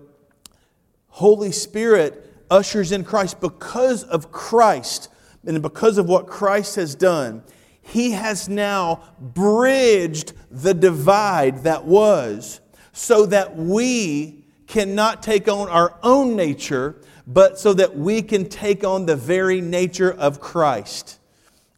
Holy 1.08 1.52
Spirit 1.52 2.32
ushers 2.50 2.92
in 2.92 3.04
Christ 3.04 3.40
because 3.40 4.04
of 4.04 4.30
Christ 4.30 5.08
and 5.44 5.60
because 5.62 5.98
of 5.98 6.08
what 6.08 6.26
Christ 6.26 6.76
has 6.76 6.94
done. 6.94 7.42
He 7.82 8.12
has 8.12 8.48
now 8.48 9.02
bridged 9.20 10.32
the 10.50 10.74
divide 10.74 11.64
that 11.64 11.84
was 11.84 12.60
so 12.92 13.26
that 13.26 13.56
we 13.56 14.44
cannot 14.66 15.22
take 15.22 15.48
on 15.48 15.68
our 15.68 15.98
own 16.02 16.36
nature, 16.36 16.96
but 17.26 17.58
so 17.58 17.74
that 17.74 17.96
we 17.96 18.22
can 18.22 18.48
take 18.48 18.84
on 18.84 19.06
the 19.06 19.16
very 19.16 19.60
nature 19.60 20.12
of 20.12 20.40
Christ. 20.40 21.18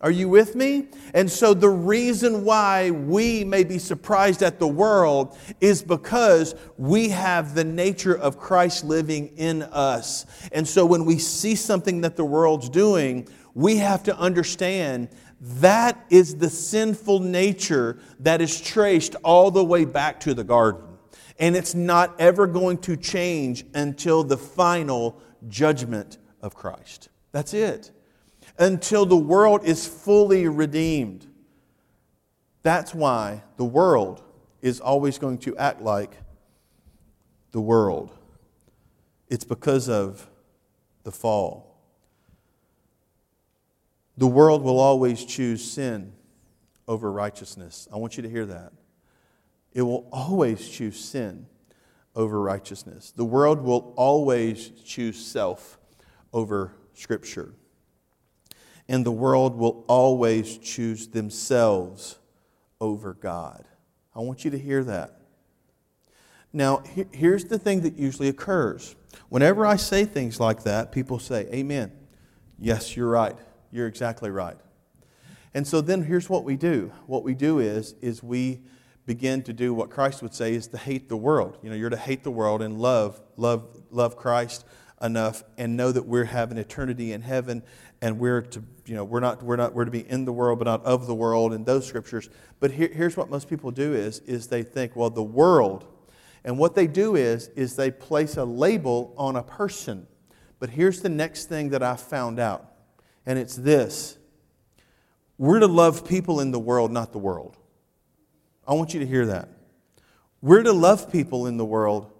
Are 0.02 0.10
you 0.10 0.28
with 0.28 0.54
me? 0.54 0.88
And 1.14 1.30
so, 1.30 1.54
the 1.54 1.70
reason 1.70 2.44
why 2.44 2.90
we 2.90 3.44
may 3.44 3.64
be 3.64 3.78
surprised 3.78 4.42
at 4.42 4.58
the 4.58 4.68
world 4.68 5.38
is 5.58 5.82
because 5.82 6.54
we 6.76 7.08
have 7.08 7.54
the 7.54 7.64
nature 7.64 8.14
of 8.14 8.38
Christ 8.38 8.84
living 8.84 9.28
in 9.38 9.62
us. 9.62 10.26
And 10.52 10.68
so, 10.68 10.84
when 10.84 11.06
we 11.06 11.18
see 11.18 11.54
something 11.54 12.02
that 12.02 12.14
the 12.14 12.26
world's 12.26 12.68
doing, 12.68 13.26
we 13.54 13.78
have 13.78 14.02
to 14.02 14.16
understand 14.18 15.08
that 15.40 16.04
is 16.10 16.36
the 16.36 16.50
sinful 16.50 17.20
nature 17.20 17.98
that 18.20 18.42
is 18.42 18.60
traced 18.60 19.16
all 19.24 19.50
the 19.50 19.64
way 19.64 19.86
back 19.86 20.20
to 20.20 20.34
the 20.34 20.44
garden. 20.44 20.82
And 21.38 21.56
it's 21.56 21.74
not 21.74 22.20
ever 22.20 22.46
going 22.46 22.78
to 22.78 22.98
change 22.98 23.64
until 23.72 24.24
the 24.24 24.36
final 24.36 25.20
judgment 25.48 26.18
of 26.42 26.54
Christ. 26.54 27.08
That's 27.32 27.54
it 27.54 27.92
until 28.58 29.06
the 29.06 29.16
world 29.16 29.64
is 29.64 29.86
fully 29.86 30.48
redeemed. 30.48 31.26
That's 32.62 32.94
why 32.94 33.44
the 33.56 33.64
world 33.64 34.22
is 34.60 34.80
always 34.80 35.18
going 35.18 35.38
to 35.38 35.56
act 35.56 35.80
like 35.80 36.16
the 37.52 37.60
world. 37.60 38.16
It's 39.28 39.44
because 39.44 39.88
of 39.88 40.28
the 41.04 41.12
fall. 41.12 41.78
The 44.16 44.26
world 44.26 44.62
will 44.62 44.80
always 44.80 45.24
choose 45.24 45.62
sin 45.62 46.12
over 46.88 47.12
righteousness. 47.12 47.86
I 47.92 47.96
want 47.96 48.16
you 48.16 48.22
to 48.22 48.28
hear 48.28 48.46
that. 48.46 48.72
It 49.72 49.82
will 49.82 50.08
always 50.10 50.66
choose 50.68 50.98
sin 50.98 51.46
over 52.14 52.40
righteousness. 52.40 53.12
The 53.14 53.24
world 53.24 53.60
will 53.60 53.92
always 53.96 54.70
choose 54.84 55.24
self 55.24 55.78
over 56.32 56.72
Scripture 56.94 57.54
and 58.88 59.04
the 59.04 59.12
world 59.12 59.56
will 59.56 59.84
always 59.88 60.58
choose 60.58 61.08
themselves 61.08 62.18
over 62.80 63.14
God. 63.14 63.64
I 64.14 64.20
want 64.20 64.44
you 64.44 64.50
to 64.50 64.58
hear 64.58 64.84
that. 64.84 65.20
Now, 66.52 66.82
here's 67.12 67.44
the 67.44 67.58
thing 67.58 67.82
that 67.82 67.98
usually 67.98 68.28
occurs. 68.28 68.96
Whenever 69.28 69.66
I 69.66 69.76
say 69.76 70.04
things 70.04 70.40
like 70.40 70.62
that, 70.62 70.92
people 70.92 71.18
say, 71.18 71.46
Amen. 71.52 71.92
Yes, 72.58 72.96
you're 72.96 73.10
right. 73.10 73.36
You're 73.70 73.86
exactly 73.86 74.30
right. 74.30 74.56
And 75.52 75.66
so 75.66 75.80
then 75.80 76.02
here's 76.02 76.30
what 76.30 76.44
we 76.44 76.56
do. 76.56 76.92
What 77.06 77.24
we 77.24 77.34
do 77.34 77.58
is, 77.58 77.94
is 78.00 78.22
we 78.22 78.60
begin 79.04 79.42
to 79.42 79.52
do 79.52 79.72
what 79.72 79.90
Christ 79.90 80.22
would 80.22 80.34
say 80.34 80.54
is 80.54 80.66
to 80.68 80.78
hate 80.78 81.08
the 81.08 81.16
world. 81.16 81.58
You 81.62 81.70
know, 81.70 81.76
you're 81.76 81.90
to 81.90 81.96
hate 81.96 82.24
the 82.24 82.30
world 82.30 82.62
and 82.62 82.80
love, 82.80 83.20
love, 83.36 83.66
love 83.90 84.16
Christ 84.16 84.64
enough 85.00 85.44
and 85.56 85.76
know 85.76 85.92
that 85.92 86.06
we're 86.06 86.24
having 86.24 86.58
eternity 86.58 87.12
in 87.12 87.20
heaven 87.20 87.62
and 88.02 88.18
we're 88.18 88.42
to 88.42 88.62
you 88.84 88.94
know 88.94 89.04
we're 89.04 89.20
not 89.20 89.42
we're 89.42 89.56
not 89.56 89.74
we're 89.74 89.84
to 89.84 89.90
be 89.90 90.08
in 90.08 90.24
the 90.24 90.32
world 90.32 90.58
but 90.58 90.66
not 90.66 90.84
of 90.84 91.06
the 91.06 91.14
world 91.14 91.52
and 91.52 91.64
those 91.64 91.86
scriptures. 91.86 92.28
But 92.60 92.72
here, 92.72 92.90
here's 92.92 93.16
what 93.16 93.30
most 93.30 93.48
people 93.48 93.70
do 93.70 93.94
is 93.94 94.20
is 94.20 94.48
they 94.48 94.62
think 94.62 94.96
well 94.96 95.10
the 95.10 95.22
world 95.22 95.86
and 96.44 96.58
what 96.58 96.74
they 96.74 96.86
do 96.86 97.16
is 97.16 97.48
is 97.48 97.76
they 97.76 97.90
place 97.90 98.36
a 98.36 98.44
label 98.44 99.14
on 99.16 99.36
a 99.36 99.42
person. 99.42 100.06
But 100.58 100.70
here's 100.70 101.00
the 101.00 101.08
next 101.08 101.46
thing 101.46 101.70
that 101.70 101.82
i 101.82 101.96
found 101.96 102.38
out 102.38 102.72
and 103.24 103.38
it's 103.38 103.56
this. 103.56 104.18
We're 105.38 105.60
to 105.60 105.66
love 105.66 106.08
people 106.08 106.40
in 106.40 106.50
the 106.50 106.58
world 106.58 106.90
not 106.90 107.12
the 107.12 107.18
world. 107.18 107.56
I 108.66 108.74
want 108.74 108.94
you 108.94 109.00
to 109.00 109.06
hear 109.06 109.26
that. 109.26 109.48
We're 110.42 110.62
to 110.62 110.72
love 110.72 111.10
people 111.10 111.46
in 111.46 111.56
the 111.56 111.64
world 111.64 112.12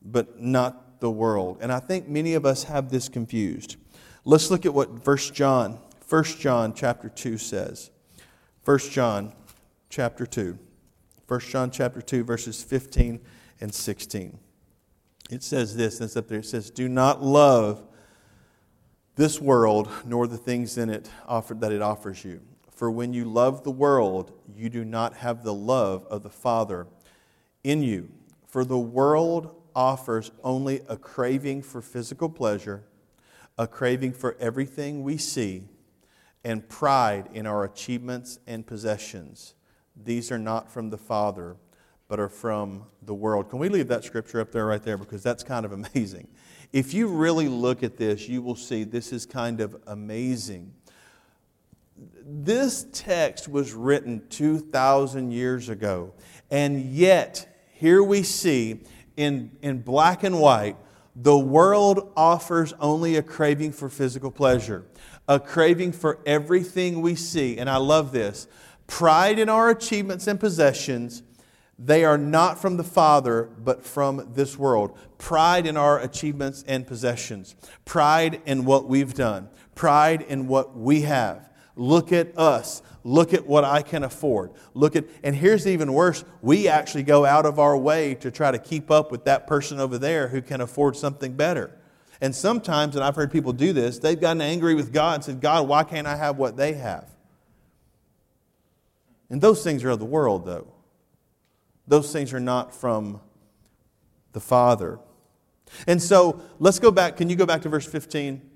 but 0.00 0.40
not 0.40 1.00
the 1.00 1.10
world. 1.10 1.58
And 1.60 1.72
i 1.72 1.78
think 1.78 2.08
many 2.08 2.34
of 2.34 2.44
us 2.44 2.64
have 2.64 2.90
this 2.90 3.08
confused 3.08 3.76
Let's 4.28 4.50
look 4.50 4.66
at 4.66 4.74
what 4.74 5.02
First 5.02 5.32
John, 5.32 5.78
1 6.06 6.24
John 6.38 6.74
chapter 6.74 7.08
2 7.08 7.38
says. 7.38 7.90
1 8.62 8.78
John 8.90 9.32
chapter 9.88 10.26
2. 10.26 10.58
1 11.26 11.40
John 11.40 11.70
chapter 11.70 12.02
2, 12.02 12.24
verses 12.24 12.62
15 12.62 13.20
and 13.62 13.74
16. 13.74 14.38
It 15.30 15.42
says 15.42 15.76
this, 15.76 15.98
and 15.98 16.08
it's 16.08 16.16
up 16.18 16.28
there. 16.28 16.40
It 16.40 16.44
says, 16.44 16.68
Do 16.68 16.90
not 16.90 17.22
love 17.22 17.82
this 19.16 19.40
world 19.40 19.88
nor 20.04 20.26
the 20.26 20.36
things 20.36 20.76
in 20.76 20.90
it 20.90 21.10
offered, 21.26 21.62
that 21.62 21.72
it 21.72 21.80
offers 21.80 22.22
you. 22.22 22.42
For 22.70 22.90
when 22.90 23.14
you 23.14 23.24
love 23.24 23.64
the 23.64 23.70
world, 23.70 24.38
you 24.54 24.68
do 24.68 24.84
not 24.84 25.14
have 25.14 25.42
the 25.42 25.54
love 25.54 26.06
of 26.10 26.22
the 26.22 26.28
Father 26.28 26.86
in 27.64 27.82
you. 27.82 28.10
For 28.46 28.66
the 28.66 28.76
world 28.76 29.54
offers 29.74 30.32
only 30.44 30.82
a 30.86 30.98
craving 30.98 31.62
for 31.62 31.80
physical 31.80 32.28
pleasure 32.28 32.84
a 33.58 33.66
craving 33.66 34.12
for 34.12 34.36
everything 34.38 35.02
we 35.02 35.16
see, 35.18 35.64
and 36.44 36.68
pride 36.68 37.28
in 37.34 37.46
our 37.46 37.64
achievements 37.64 38.38
and 38.46 38.66
possessions. 38.66 39.54
These 39.96 40.30
are 40.30 40.38
not 40.38 40.70
from 40.70 40.90
the 40.90 40.96
Father, 40.96 41.56
but 42.06 42.20
are 42.20 42.28
from 42.28 42.84
the 43.02 43.14
world. 43.14 43.50
Can 43.50 43.58
we 43.58 43.68
leave 43.68 43.88
that 43.88 44.04
scripture 44.04 44.40
up 44.40 44.52
there 44.52 44.64
right 44.64 44.82
there? 44.82 44.96
Because 44.96 45.22
that's 45.22 45.42
kind 45.42 45.66
of 45.66 45.72
amazing. 45.94 46.28
If 46.72 46.94
you 46.94 47.08
really 47.08 47.48
look 47.48 47.82
at 47.82 47.96
this, 47.96 48.28
you 48.28 48.42
will 48.42 48.54
see 48.54 48.84
this 48.84 49.12
is 49.12 49.26
kind 49.26 49.60
of 49.60 49.76
amazing. 49.86 50.72
This 52.24 52.86
text 52.92 53.48
was 53.48 53.72
written 53.72 54.22
2,000 54.28 55.32
years 55.32 55.68
ago, 55.68 56.12
and 56.50 56.80
yet 56.80 57.66
here 57.72 58.02
we 58.02 58.22
see 58.22 58.84
in, 59.16 59.50
in 59.62 59.80
black 59.80 60.22
and 60.22 60.40
white 60.40 60.76
the 61.20 61.36
world 61.36 62.12
offers 62.16 62.72
only 62.78 63.16
a 63.16 63.22
craving 63.22 63.72
for 63.72 63.88
physical 63.88 64.30
pleasure, 64.30 64.84
a 65.26 65.40
craving 65.40 65.90
for 65.90 66.20
everything 66.24 67.00
we 67.00 67.16
see. 67.16 67.58
And 67.58 67.68
I 67.68 67.78
love 67.78 68.12
this 68.12 68.46
pride 68.86 69.38
in 69.38 69.48
our 69.48 69.68
achievements 69.68 70.28
and 70.28 70.38
possessions. 70.38 71.24
They 71.76 72.04
are 72.04 72.18
not 72.18 72.60
from 72.60 72.76
the 72.76 72.84
Father, 72.84 73.50
but 73.58 73.84
from 73.84 74.30
this 74.34 74.56
world. 74.56 74.96
Pride 75.18 75.66
in 75.66 75.76
our 75.76 75.98
achievements 75.98 76.64
and 76.68 76.86
possessions. 76.86 77.56
Pride 77.84 78.40
in 78.46 78.64
what 78.64 78.86
we've 78.88 79.14
done. 79.14 79.48
Pride 79.74 80.22
in 80.22 80.46
what 80.46 80.76
we 80.76 81.02
have. 81.02 81.47
Look 81.78 82.12
at 82.12 82.36
us. 82.36 82.82
Look 83.04 83.32
at 83.32 83.46
what 83.46 83.64
I 83.64 83.82
can 83.82 84.02
afford. 84.02 84.50
Look 84.74 84.96
at, 84.96 85.04
and 85.22 85.34
here's 85.34 85.64
even 85.64 85.92
worse 85.92 86.24
we 86.42 86.66
actually 86.66 87.04
go 87.04 87.24
out 87.24 87.46
of 87.46 87.60
our 87.60 87.78
way 87.78 88.16
to 88.16 88.32
try 88.32 88.50
to 88.50 88.58
keep 88.58 88.90
up 88.90 89.12
with 89.12 89.24
that 89.26 89.46
person 89.46 89.78
over 89.78 89.96
there 89.96 90.26
who 90.26 90.42
can 90.42 90.60
afford 90.60 90.96
something 90.96 91.34
better. 91.34 91.70
And 92.20 92.34
sometimes, 92.34 92.96
and 92.96 93.04
I've 93.04 93.14
heard 93.14 93.30
people 93.30 93.52
do 93.52 93.72
this, 93.72 94.00
they've 94.00 94.20
gotten 94.20 94.42
angry 94.42 94.74
with 94.74 94.92
God 94.92 95.14
and 95.14 95.24
said, 95.24 95.40
God, 95.40 95.68
why 95.68 95.84
can't 95.84 96.08
I 96.08 96.16
have 96.16 96.36
what 96.36 96.56
they 96.56 96.72
have? 96.72 97.08
And 99.30 99.40
those 99.40 99.62
things 99.62 99.84
are 99.84 99.90
of 99.90 100.00
the 100.00 100.04
world, 100.04 100.44
though. 100.44 100.66
Those 101.86 102.12
things 102.12 102.34
are 102.34 102.40
not 102.40 102.74
from 102.74 103.20
the 104.32 104.40
Father. 104.40 104.98
And 105.86 106.02
so 106.02 106.42
let's 106.58 106.80
go 106.80 106.90
back. 106.90 107.16
Can 107.16 107.30
you 107.30 107.36
go 107.36 107.46
back 107.46 107.62
to 107.62 107.68
verse 107.68 107.86
15? 107.86 108.47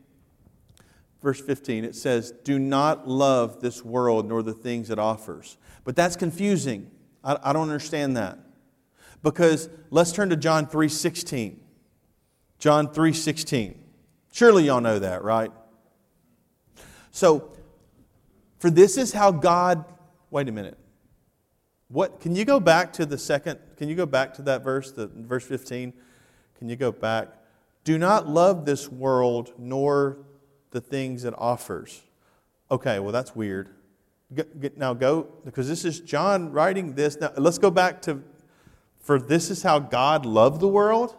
Verse 1.22 1.40
15, 1.40 1.84
it 1.84 1.94
says, 1.94 2.32
Do 2.44 2.58
not 2.58 3.08
love 3.08 3.60
this 3.60 3.84
world 3.84 4.28
nor 4.28 4.42
the 4.42 4.52
things 4.52 4.90
it 4.90 4.98
offers. 4.98 5.56
But 5.84 5.96
that's 5.96 6.16
confusing. 6.16 6.90
I, 7.24 7.38
I 7.42 7.52
don't 7.52 7.62
understand 7.62 8.16
that. 8.16 8.38
Because 9.22 9.68
let's 9.90 10.12
turn 10.12 10.30
to 10.30 10.36
John 10.36 10.66
3.16. 10.66 11.56
John 12.58 12.88
3.16. 12.88 13.76
Surely 14.32 14.64
y'all 14.64 14.80
know 14.80 14.98
that, 14.98 15.22
right? 15.22 15.50
So, 17.10 17.52
for 18.58 18.70
this 18.70 18.96
is 18.96 19.12
how 19.12 19.30
God, 19.30 19.84
wait 20.30 20.48
a 20.48 20.52
minute. 20.52 20.78
What, 21.88 22.20
can 22.20 22.34
you 22.34 22.44
go 22.44 22.58
back 22.58 22.92
to 22.94 23.04
the 23.04 23.18
second, 23.18 23.58
can 23.76 23.88
you 23.88 23.94
go 23.94 24.06
back 24.06 24.34
to 24.34 24.42
that 24.42 24.64
verse, 24.64 24.92
the, 24.92 25.08
verse 25.08 25.44
15? 25.44 25.92
Can 26.58 26.68
you 26.68 26.76
go 26.76 26.90
back? 26.90 27.28
Do 27.84 27.98
not 27.98 28.28
love 28.28 28.64
this 28.64 28.88
world 28.88 29.52
nor 29.58 30.18
the 30.72 30.80
things 30.80 31.24
it 31.24 31.34
offers. 31.38 32.02
Okay, 32.70 32.98
well, 32.98 33.12
that's 33.12 33.36
weird. 33.36 33.68
Now 34.76 34.94
go, 34.94 35.28
because 35.44 35.68
this 35.68 35.84
is 35.84 36.00
John 36.00 36.52
writing 36.52 36.94
this. 36.94 37.20
Now 37.20 37.32
let's 37.36 37.58
go 37.58 37.70
back 37.70 38.02
to, 38.02 38.22
for 38.98 39.18
this 39.18 39.50
is 39.50 39.62
how 39.62 39.78
God 39.78 40.24
loved 40.24 40.60
the 40.60 40.68
world. 40.68 41.14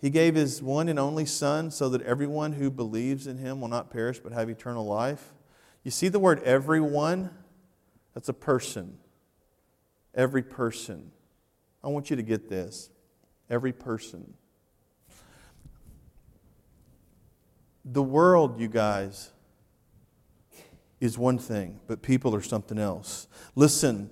He 0.00 0.10
gave 0.10 0.36
his 0.36 0.62
one 0.62 0.88
and 0.88 0.98
only 0.98 1.26
Son 1.26 1.72
so 1.72 1.88
that 1.88 2.02
everyone 2.02 2.52
who 2.52 2.70
believes 2.70 3.26
in 3.26 3.38
him 3.38 3.60
will 3.60 3.68
not 3.68 3.90
perish 3.90 4.20
but 4.20 4.32
have 4.32 4.48
eternal 4.48 4.86
life. 4.86 5.32
You 5.82 5.90
see 5.90 6.08
the 6.08 6.20
word 6.20 6.40
everyone? 6.44 7.30
That's 8.14 8.28
a 8.28 8.34
person. 8.34 8.98
Every 10.14 10.42
person. 10.42 11.10
I 11.82 11.88
want 11.88 12.10
you 12.10 12.16
to 12.16 12.22
get 12.22 12.48
this. 12.48 12.90
Every 13.50 13.72
person. 13.72 14.34
The 17.90 18.02
world, 18.02 18.60
you 18.60 18.68
guys, 18.68 19.30
is 21.00 21.16
one 21.16 21.38
thing, 21.38 21.80
but 21.86 22.02
people 22.02 22.34
are 22.34 22.42
something 22.42 22.78
else. 22.78 23.28
Listen, 23.54 24.10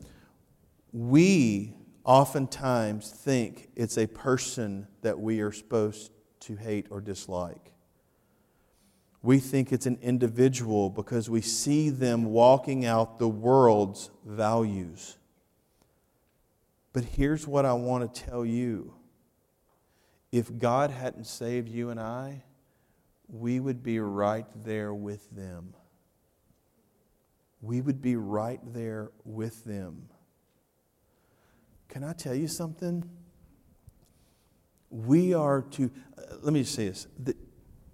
we 0.92 1.74
oftentimes 2.04 3.10
think 3.10 3.68
it's 3.76 3.98
a 3.98 4.06
person 4.06 4.86
that 5.02 5.18
we 5.18 5.40
are 5.40 5.52
supposed 5.52 6.10
to 6.40 6.56
hate 6.56 6.86
or 6.88 7.02
dislike. 7.02 7.72
We 9.22 9.40
think 9.40 9.72
it's 9.72 9.86
an 9.86 9.98
individual 10.00 10.88
because 10.88 11.28
we 11.28 11.40
see 11.42 11.90
them 11.90 12.26
walking 12.26 12.86
out 12.86 13.18
the 13.18 13.28
world's 13.28 14.10
values. 14.24 15.18
But 16.92 17.04
here's 17.04 17.46
what 17.46 17.66
I 17.66 17.74
want 17.74 18.14
to 18.14 18.22
tell 18.22 18.46
you 18.46 18.94
if 20.32 20.56
God 20.56 20.90
hadn't 20.90 21.26
saved 21.26 21.68
you 21.68 21.90
and 21.90 22.00
I, 22.00 22.42
we 23.28 23.60
would 23.60 23.82
be 23.82 23.98
right 23.98 24.46
there 24.64 24.94
with 24.94 25.30
them. 25.30 25.74
We 27.60 27.80
would 27.80 28.00
be 28.00 28.16
right 28.16 28.60
there 28.72 29.10
with 29.24 29.64
them. 29.64 30.08
Can 31.88 32.04
I 32.04 32.12
tell 32.12 32.34
you 32.34 32.48
something? 32.48 33.08
We 34.90 35.34
are 35.34 35.62
to, 35.62 35.90
uh, 36.16 36.36
let 36.42 36.52
me 36.52 36.62
just 36.62 36.74
say 36.74 36.88
this. 36.88 37.06
The, 37.18 37.34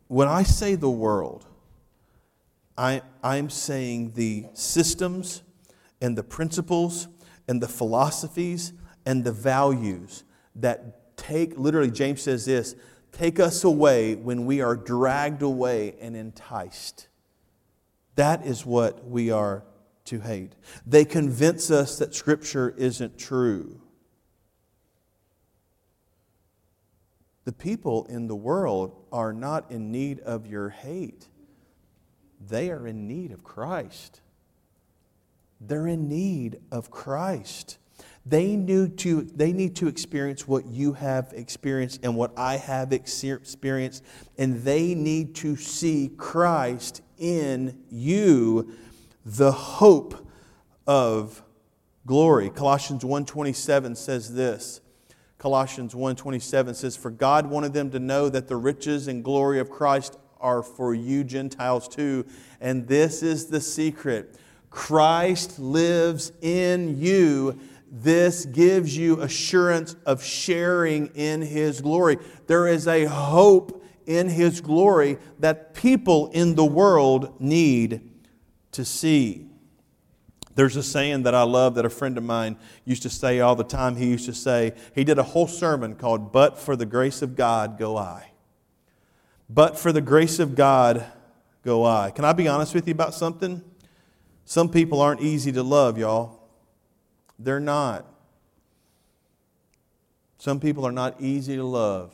when 0.09 0.29
I 0.29 0.43
say 0.43 0.75
the 0.75 0.91
world, 0.91 1.47
I, 2.77 3.03
I'm 3.23 3.49
saying 3.49 4.13
the 4.15 4.47
systems 4.55 5.43
and 6.01 6.19
the 6.19 6.23
principles 6.23 7.09
and 7.49 7.63
the 7.63 7.69
philosophies 7.69 8.73
and 9.07 9.25
the 9.25 9.33
values 9.33 10.25
that 10.57 11.17
take, 11.17 11.59
literally, 11.59 11.91
James 11.91 12.23
says 12.23 12.45
this 12.45 12.75
take 13.13 13.39
us 13.39 13.63
away 13.63 14.15
when 14.15 14.47
we 14.47 14.61
are 14.61 14.75
dragged 14.75 15.43
away 15.43 15.95
and 16.01 16.17
enticed. 16.17 17.09
That 18.17 18.45
is 18.45 18.67
what 18.67 19.07
we 19.07 19.31
are 19.31 19.65
to 20.07 20.21
hate. 20.21 20.55
They 20.87 21.05
convince 21.05 21.71
us 21.71 21.99
that 21.99 22.15
Scripture 22.15 22.75
isn't 22.77 23.19
true. 23.19 23.81
The 27.45 27.53
people 27.53 28.07
in 28.07 28.29
the 28.29 28.37
world 28.37 28.97
are 29.11 29.33
not 29.33 29.71
in 29.71 29.91
need 29.91 30.21
of 30.21 30.47
your 30.47 30.71
hate, 30.71 31.29
they 32.41 32.71
are 32.71 32.87
in 32.87 33.07
need 33.07 33.33
of 33.33 33.45
Christ. 33.45 34.21
They're 35.65 35.87
in 35.87 36.09
need 36.09 36.61
of 36.73 36.91
Christ. 36.91 37.79
They, 38.25 38.55
need 38.55 38.99
to, 38.99 39.23
they 39.23 39.53
need 39.53 39.75
to 39.77 39.89
experience 39.89 40.47
what 40.47 40.67
you 40.67 40.93
have 40.93 41.33
experienced 41.35 42.01
and 42.05 42.17
what 42.17 42.33
I 42.37 42.57
have 42.57 42.93
experienced, 42.93 44.05
and 44.39 44.63
they 44.63 44.95
need 44.95 45.35
to 45.37 45.57
see 45.57 46.11
Christ 46.17 47.03
in 47.19 47.83
you, 47.91 48.75
the 49.25 49.53
hope 49.53 50.29
of 50.87 51.43
glory. 52.07 52.51
Colossians 52.51 53.05
1:27 53.05 53.97
says 53.97 54.35
this. 54.35 54.81
Colossians 55.39 55.95
1:27 55.95 56.75
says 56.75 56.97
for 56.97 57.11
God 57.11 57.47
wanted 57.47 57.73
them 57.73 57.91
to 57.91 57.99
know 57.99 58.29
that 58.29 58.49
the 58.49 58.57
riches 58.57 59.09
and 59.09 59.25
glory 59.25 59.59
of 59.59 59.71
Christ 59.71 60.17
are 60.41 60.63
for 60.63 60.95
you 60.95 61.25
Gentiles 61.25 61.89
too 61.89 62.25
and 62.61 62.87
this 62.87 63.23
is 63.23 63.47
the 63.47 63.61
secret 63.61 64.37
Christ 64.71 65.59
lives 65.59 66.33
in 66.41 67.01
you 67.01 67.59
this 67.95 68.47
gives 68.47 68.97
you 68.97 69.21
assurance 69.21 69.95
of 70.07 70.25
sharing 70.25 71.09
in 71.09 71.43
his 71.43 71.81
glory 71.81 72.19
there 72.47 72.67
is 72.67 72.89
a 72.89 73.05
hope 73.05 73.85
in 74.07 74.29
his 74.29 74.61
glory 74.61 75.19
that 75.39 75.75
people 75.75 76.31
in 76.31 76.55
the 76.55 76.65
world 76.65 77.41
need 77.41 78.01
to 78.73 78.85
see 78.85 79.47
there's 80.55 80.77
a 80.77 80.83
saying 80.83 81.23
that 81.23 81.35
I 81.35 81.43
love 81.43 81.77
that 81.77 81.85
a 81.85 81.91
friend 81.91 82.19
of 82.19 82.25
mine 82.25 82.57
used 82.85 83.03
to 83.03 83.11
say 83.11 83.41
all 83.41 83.57
the 83.57 83.65
time. 83.65 83.97
He 83.97 84.07
used 84.07 84.27
to 84.27 84.35
say, 84.35 84.75
he 84.95 85.05
did 85.05 85.19
a 85.19 85.23
whole 85.23 85.47
sermon 85.47 85.95
called, 85.95 86.33
But 86.33 86.59
for 86.59 86.77
the 86.77 86.85
grace 86.85 87.23
of 87.23 87.37
God 87.37 87.79
go 87.79 87.97
I. 87.97 88.33
But 89.49 89.79
for 89.79 89.93
the 89.93 90.01
grace 90.01 90.39
of 90.39 90.55
God 90.55 91.07
go 91.65 91.85
I. 91.85 92.11
Can 92.11 92.25
I 92.25 92.33
be 92.33 92.49
honest 92.49 92.75
with 92.75 92.87
you 92.87 92.93
about 92.93 93.15
something? 93.15 93.63
Some 94.45 94.69
people 94.69 95.01
aren't 95.01 95.23
easy 95.23 95.53
to 95.53 95.63
love, 95.63 95.97
y'all. 95.97 96.42
They're 97.45 97.61
not. 97.61 98.07
Some 100.39 100.61
people 100.61 100.87
are 100.87 100.93
not 100.93 101.21
easy 101.21 101.57
to 101.57 101.65
love. 101.65 102.13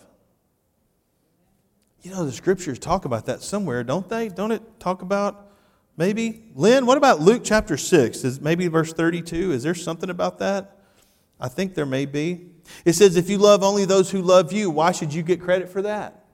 You 2.03 2.11
know, 2.13 2.25
the 2.25 2.33
scriptures 2.33 2.79
talk 2.79 3.05
about 3.05 3.27
that 3.27 3.43
somewhere, 3.43 3.83
don't 3.83 4.09
they? 4.09 4.29
Don't 4.29 4.53
it 4.53 4.63
talk 4.79 5.03
about 5.03 5.49
Maybe. 5.99 6.45
Lynn, 6.55 6.87
what 6.87 6.97
about 6.97 7.21
Luke 7.21 7.43
chapter 7.45 7.77
6? 7.77 8.23
Is 8.23 8.41
maybe 8.41 8.69
verse 8.69 8.93
32? 8.93 9.51
Is 9.51 9.65
there 9.65 9.75
something 9.75 10.09
about 10.09 10.39
that? 10.39 10.79
I 11.41 11.49
think 11.49 11.75
there 11.75 11.87
may 11.87 12.07
be. 12.07 12.47
It 12.85 12.93
says, 12.93 13.17
If 13.17 13.29
you 13.29 13.37
love 13.37 13.65
only 13.65 13.85
those 13.85 14.13
who 14.13 14.23
love 14.23 14.53
you, 14.53 14.71
why 14.71 14.93
should 14.93 15.13
you 15.13 15.25
get 15.25 15.41
credit 15.41 15.69
for 15.69 15.83
that? 15.83 16.25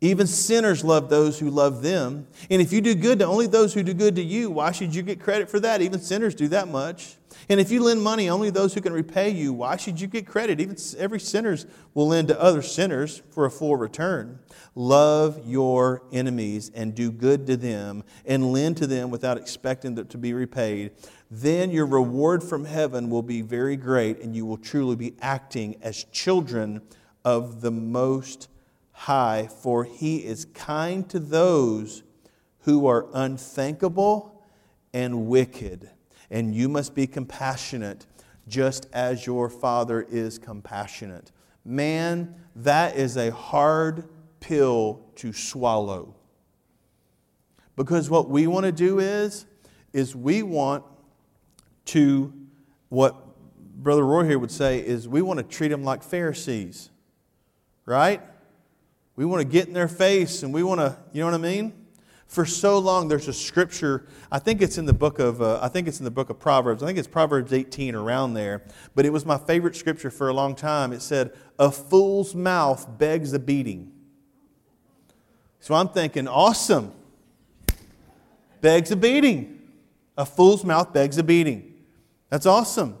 Even 0.00 0.26
sinners 0.26 0.82
love 0.82 1.10
those 1.10 1.38
who 1.38 1.50
love 1.50 1.82
them. 1.82 2.26
And 2.50 2.62
if 2.62 2.72
you 2.72 2.80
do 2.80 2.94
good 2.94 3.18
to 3.18 3.26
only 3.26 3.46
those 3.46 3.74
who 3.74 3.82
do 3.82 3.92
good 3.92 4.16
to 4.16 4.22
you, 4.22 4.50
why 4.50 4.72
should 4.72 4.94
you 4.94 5.02
get 5.02 5.20
credit 5.20 5.50
for 5.50 5.60
that? 5.60 5.82
Even 5.82 6.00
sinners 6.00 6.34
do 6.34 6.48
that 6.48 6.66
much. 6.66 7.16
And 7.48 7.60
if 7.60 7.70
you 7.70 7.82
lend 7.82 8.02
money 8.02 8.28
only 8.28 8.50
those 8.50 8.74
who 8.74 8.80
can 8.80 8.92
repay 8.92 9.30
you, 9.30 9.52
why 9.52 9.76
should 9.76 10.00
you 10.00 10.06
get 10.06 10.26
credit? 10.26 10.60
Even 10.60 10.76
every 10.98 11.20
sinners 11.20 11.66
will 11.94 12.08
lend 12.08 12.28
to 12.28 12.40
other 12.40 12.62
sinners 12.62 13.22
for 13.30 13.44
a 13.44 13.50
full 13.50 13.76
return. 13.76 14.38
Love 14.74 15.40
your 15.44 16.02
enemies 16.12 16.70
and 16.74 16.94
do 16.94 17.10
good 17.10 17.46
to 17.46 17.56
them 17.56 18.04
and 18.24 18.52
lend 18.52 18.76
to 18.78 18.86
them 18.86 19.10
without 19.10 19.36
expecting 19.36 19.94
to 19.96 20.18
be 20.18 20.32
repaid. 20.32 20.92
Then 21.30 21.70
your 21.70 21.86
reward 21.86 22.42
from 22.42 22.64
heaven 22.64 23.10
will 23.10 23.22
be 23.22 23.42
very 23.42 23.76
great 23.76 24.20
and 24.20 24.36
you 24.36 24.46
will 24.46 24.58
truly 24.58 24.96
be 24.96 25.14
acting 25.20 25.76
as 25.82 26.04
children 26.04 26.82
of 27.24 27.60
the 27.60 27.70
Most 27.70 28.48
High, 28.92 29.48
for 29.48 29.84
He 29.84 30.18
is 30.18 30.44
kind 30.54 31.08
to 31.08 31.18
those 31.18 32.02
who 32.60 32.86
are 32.86 33.06
unthinkable 33.14 34.44
and 34.92 35.26
wicked 35.26 35.90
and 36.32 36.54
you 36.54 36.66
must 36.66 36.94
be 36.94 37.06
compassionate 37.06 38.06
just 38.48 38.88
as 38.92 39.26
your 39.26 39.48
Father 39.50 40.00
is 40.10 40.38
compassionate. 40.38 41.30
Man, 41.64 42.34
that 42.56 42.96
is 42.96 43.16
a 43.16 43.30
hard 43.30 44.08
pill 44.40 45.04
to 45.16 45.32
swallow. 45.32 46.16
Because 47.76 48.10
what 48.10 48.30
we 48.30 48.46
want 48.46 48.64
to 48.64 48.72
do 48.72 48.98
is, 48.98 49.44
is 49.92 50.16
we 50.16 50.42
want 50.42 50.84
to, 51.86 52.32
what 52.88 53.14
Brother 53.58 54.04
Roy 54.04 54.24
here 54.24 54.38
would 54.38 54.50
say, 54.50 54.78
is 54.78 55.06
we 55.06 55.20
want 55.20 55.38
to 55.38 55.44
treat 55.44 55.68
them 55.68 55.84
like 55.84 56.02
Pharisees, 56.02 56.90
right? 57.84 58.22
We 59.16 59.26
want 59.26 59.42
to 59.42 59.48
get 59.48 59.68
in 59.68 59.74
their 59.74 59.86
face 59.86 60.42
and 60.42 60.52
we 60.52 60.62
want 60.62 60.80
to, 60.80 60.96
you 61.12 61.20
know 61.20 61.26
what 61.26 61.34
I 61.34 61.38
mean? 61.38 61.81
For 62.32 62.46
so 62.46 62.78
long 62.78 63.08
there's 63.08 63.28
a 63.28 63.32
scripture 63.32 64.06
i 64.30 64.38
think 64.38 64.62
it's 64.62 64.78
in 64.78 64.86
the 64.86 64.92
book 64.92 65.18
of 65.18 65.42
uh, 65.42 65.58
i 65.60 65.68
think 65.68 65.86
it's 65.86 66.00
in 66.00 66.04
the 66.04 66.10
book 66.10 66.30
of 66.30 66.38
proverbs 66.38 66.82
i 66.82 66.86
think 66.86 66.96
it's 66.96 67.06
proverbs 67.06 67.52
18 67.52 67.94
around 67.94 68.32
there 68.32 68.62
but 68.94 69.04
it 69.04 69.10
was 69.10 69.26
my 69.26 69.36
favorite 69.36 69.76
scripture 69.76 70.10
for 70.10 70.28
a 70.28 70.32
long 70.32 70.54
time. 70.54 70.92
It 70.92 71.02
said 71.02 71.32
a 71.58 71.70
fool's 71.70 72.34
mouth 72.34 72.98
begs 72.98 73.34
a 73.34 73.38
beating. 73.38 73.92
So 75.60 75.74
i'm 75.74 75.88
thinking 75.88 76.26
awesome. 76.26 76.92
Begs 78.62 78.90
a 78.90 78.96
beating. 78.96 79.60
A 80.16 80.24
fool's 80.24 80.64
mouth 80.64 80.92
begs 80.92 81.18
a 81.18 81.22
beating. 81.22 81.74
That's 82.30 82.46
awesome. 82.46 82.96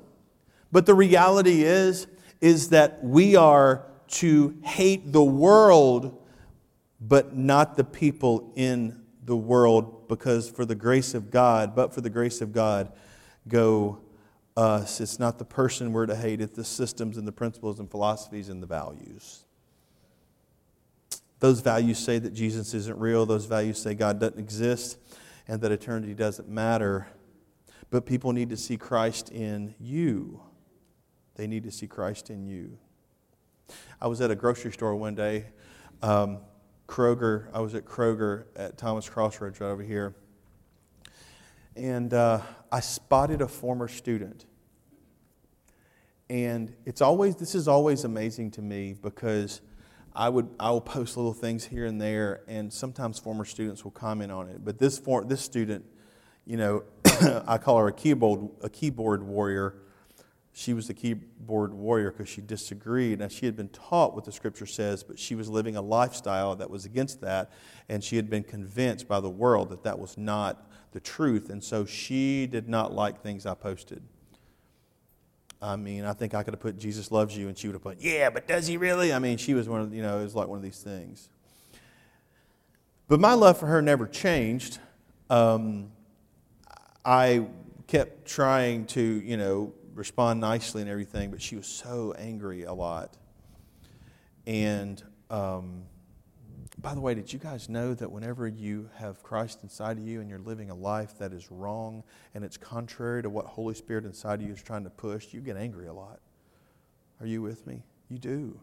But 0.70 0.84
the 0.84 0.94
reality 0.94 1.62
is 1.62 2.06
is 2.42 2.68
that 2.68 3.02
we 3.02 3.34
are 3.36 3.86
to 4.08 4.58
hate 4.62 5.10
the 5.10 5.24
world 5.24 6.18
but 7.00 7.34
not 7.34 7.76
the 7.76 7.84
people 7.84 8.52
in 8.56 9.01
the 9.24 9.36
world 9.36 10.08
because 10.08 10.50
for 10.50 10.64
the 10.64 10.74
grace 10.74 11.14
of 11.14 11.30
God, 11.30 11.74
but 11.74 11.94
for 11.94 12.00
the 12.00 12.10
grace 12.10 12.40
of 12.40 12.52
God, 12.52 12.92
go 13.48 14.00
us. 14.56 15.00
It's 15.00 15.18
not 15.18 15.38
the 15.38 15.44
person 15.44 15.92
we're 15.92 16.06
to 16.06 16.16
hate, 16.16 16.40
it's 16.40 16.56
the 16.56 16.64
systems 16.64 17.16
and 17.16 17.26
the 17.26 17.32
principles 17.32 17.78
and 17.78 17.90
philosophies 17.90 18.48
and 18.48 18.62
the 18.62 18.66
values. 18.66 19.44
Those 21.40 21.60
values 21.60 21.98
say 21.98 22.18
that 22.18 22.34
Jesus 22.34 22.72
isn't 22.72 22.98
real. 22.98 23.26
Those 23.26 23.46
values 23.46 23.80
say 23.82 23.94
God 23.94 24.20
doesn't 24.20 24.38
exist 24.38 24.98
and 25.48 25.60
that 25.62 25.72
eternity 25.72 26.14
doesn't 26.14 26.48
matter. 26.48 27.08
But 27.90 28.06
people 28.06 28.32
need 28.32 28.50
to 28.50 28.56
see 28.56 28.76
Christ 28.76 29.28
in 29.30 29.74
you. 29.80 30.40
They 31.34 31.48
need 31.48 31.64
to 31.64 31.72
see 31.72 31.88
Christ 31.88 32.30
in 32.30 32.46
you. 32.46 32.78
I 34.00 34.06
was 34.06 34.20
at 34.20 34.30
a 34.30 34.36
grocery 34.36 34.70
store 34.70 34.94
one 34.94 35.14
day. 35.14 35.46
Um, 36.00 36.38
Kroger. 36.86 37.48
I 37.52 37.60
was 37.60 37.74
at 37.74 37.84
Kroger 37.84 38.44
at 38.56 38.78
Thomas 38.78 39.08
Crossroads 39.08 39.60
right 39.60 39.68
over 39.68 39.82
here. 39.82 40.14
And 41.76 42.12
uh, 42.12 42.40
I 42.70 42.80
spotted 42.80 43.40
a 43.40 43.48
former 43.48 43.88
student. 43.88 44.46
And 46.28 46.74
it's 46.86 47.00
always, 47.00 47.36
this 47.36 47.54
is 47.54 47.68
always 47.68 48.04
amazing 48.04 48.52
to 48.52 48.62
me 48.62 48.94
because 48.94 49.60
I 50.14 50.28
would, 50.28 50.48
I 50.60 50.70
will 50.70 50.80
post 50.80 51.16
little 51.16 51.32
things 51.32 51.64
here 51.64 51.86
and 51.86 52.00
there, 52.00 52.42
and 52.46 52.72
sometimes 52.72 53.18
former 53.18 53.44
students 53.44 53.84
will 53.84 53.92
comment 53.92 54.30
on 54.30 54.48
it. 54.48 54.64
But 54.64 54.78
this, 54.78 54.98
for, 54.98 55.24
this 55.24 55.40
student, 55.40 55.84
you 56.44 56.56
know, 56.56 56.84
I 57.46 57.58
call 57.58 57.78
her 57.78 57.88
a 57.88 57.92
keyboard, 57.92 58.48
a 58.62 58.68
keyboard 58.68 59.22
warrior. 59.22 59.74
She 60.54 60.74
was 60.74 60.86
the 60.86 60.94
keyboard 60.94 61.72
warrior 61.72 62.10
because 62.10 62.28
she 62.28 62.42
disagreed. 62.42 63.20
Now, 63.20 63.28
she 63.28 63.46
had 63.46 63.56
been 63.56 63.70
taught 63.70 64.14
what 64.14 64.24
the 64.24 64.32
scripture 64.32 64.66
says, 64.66 65.02
but 65.02 65.18
she 65.18 65.34
was 65.34 65.48
living 65.48 65.76
a 65.76 65.80
lifestyle 65.80 66.54
that 66.56 66.68
was 66.68 66.84
against 66.84 67.22
that, 67.22 67.50
and 67.88 68.04
she 68.04 68.16
had 68.16 68.28
been 68.28 68.42
convinced 68.42 69.08
by 69.08 69.20
the 69.20 69.30
world 69.30 69.70
that 69.70 69.82
that 69.84 69.98
was 69.98 70.18
not 70.18 70.70
the 70.92 71.00
truth. 71.00 71.48
And 71.48 71.64
so 71.64 71.86
she 71.86 72.46
did 72.46 72.68
not 72.68 72.92
like 72.92 73.22
things 73.22 73.46
I 73.46 73.54
posted. 73.54 74.02
I 75.62 75.76
mean, 75.76 76.04
I 76.04 76.12
think 76.12 76.34
I 76.34 76.42
could 76.42 76.52
have 76.52 76.60
put 76.60 76.76
Jesus 76.76 77.10
loves 77.10 77.34
you, 77.36 77.48
and 77.48 77.56
she 77.56 77.68
would 77.68 77.74
have 77.74 77.82
put, 77.82 78.00
yeah, 78.00 78.28
but 78.28 78.46
does 78.46 78.66
he 78.66 78.76
really? 78.76 79.12
I 79.12 79.18
mean, 79.20 79.38
she 79.38 79.54
was 79.54 79.68
one 79.68 79.80
of, 79.80 79.94
you 79.94 80.02
know, 80.02 80.18
it 80.18 80.24
was 80.24 80.34
like 80.34 80.48
one 80.48 80.58
of 80.58 80.62
these 80.62 80.82
things. 80.82 81.30
But 83.08 83.20
my 83.20 83.32
love 83.34 83.58
for 83.58 83.66
her 83.66 83.80
never 83.80 84.06
changed. 84.06 84.80
Um, 85.30 85.92
I 87.04 87.46
kept 87.86 88.26
trying 88.26 88.86
to, 88.86 89.00
you 89.00 89.36
know, 89.36 89.72
respond 89.94 90.40
nicely 90.40 90.82
and 90.82 90.90
everything, 90.90 91.30
but 91.30 91.40
she 91.40 91.56
was 91.56 91.66
so 91.66 92.14
angry 92.18 92.64
a 92.64 92.72
lot. 92.72 93.16
And 94.46 95.02
um, 95.30 95.82
by 96.78 96.94
the 96.94 97.00
way, 97.00 97.14
did 97.14 97.32
you 97.32 97.38
guys 97.38 97.68
know 97.68 97.94
that 97.94 98.10
whenever 98.10 98.48
you 98.48 98.90
have 98.96 99.22
Christ 99.22 99.60
inside 99.62 99.98
of 99.98 100.06
you 100.06 100.20
and 100.20 100.28
you're 100.28 100.38
living 100.38 100.70
a 100.70 100.74
life 100.74 101.18
that 101.18 101.32
is 101.32 101.50
wrong 101.50 102.02
and 102.34 102.44
it's 102.44 102.56
contrary 102.56 103.22
to 103.22 103.30
what 103.30 103.46
Holy 103.46 103.74
Spirit 103.74 104.04
inside 104.04 104.40
of 104.40 104.46
you 104.46 104.52
is 104.52 104.62
trying 104.62 104.84
to 104.84 104.90
push, 104.90 105.32
you 105.32 105.40
get 105.40 105.56
angry 105.56 105.86
a 105.86 105.92
lot? 105.92 106.20
Are 107.20 107.26
you 107.26 107.42
with 107.42 107.66
me? 107.66 107.82
You 108.08 108.18
do. 108.18 108.58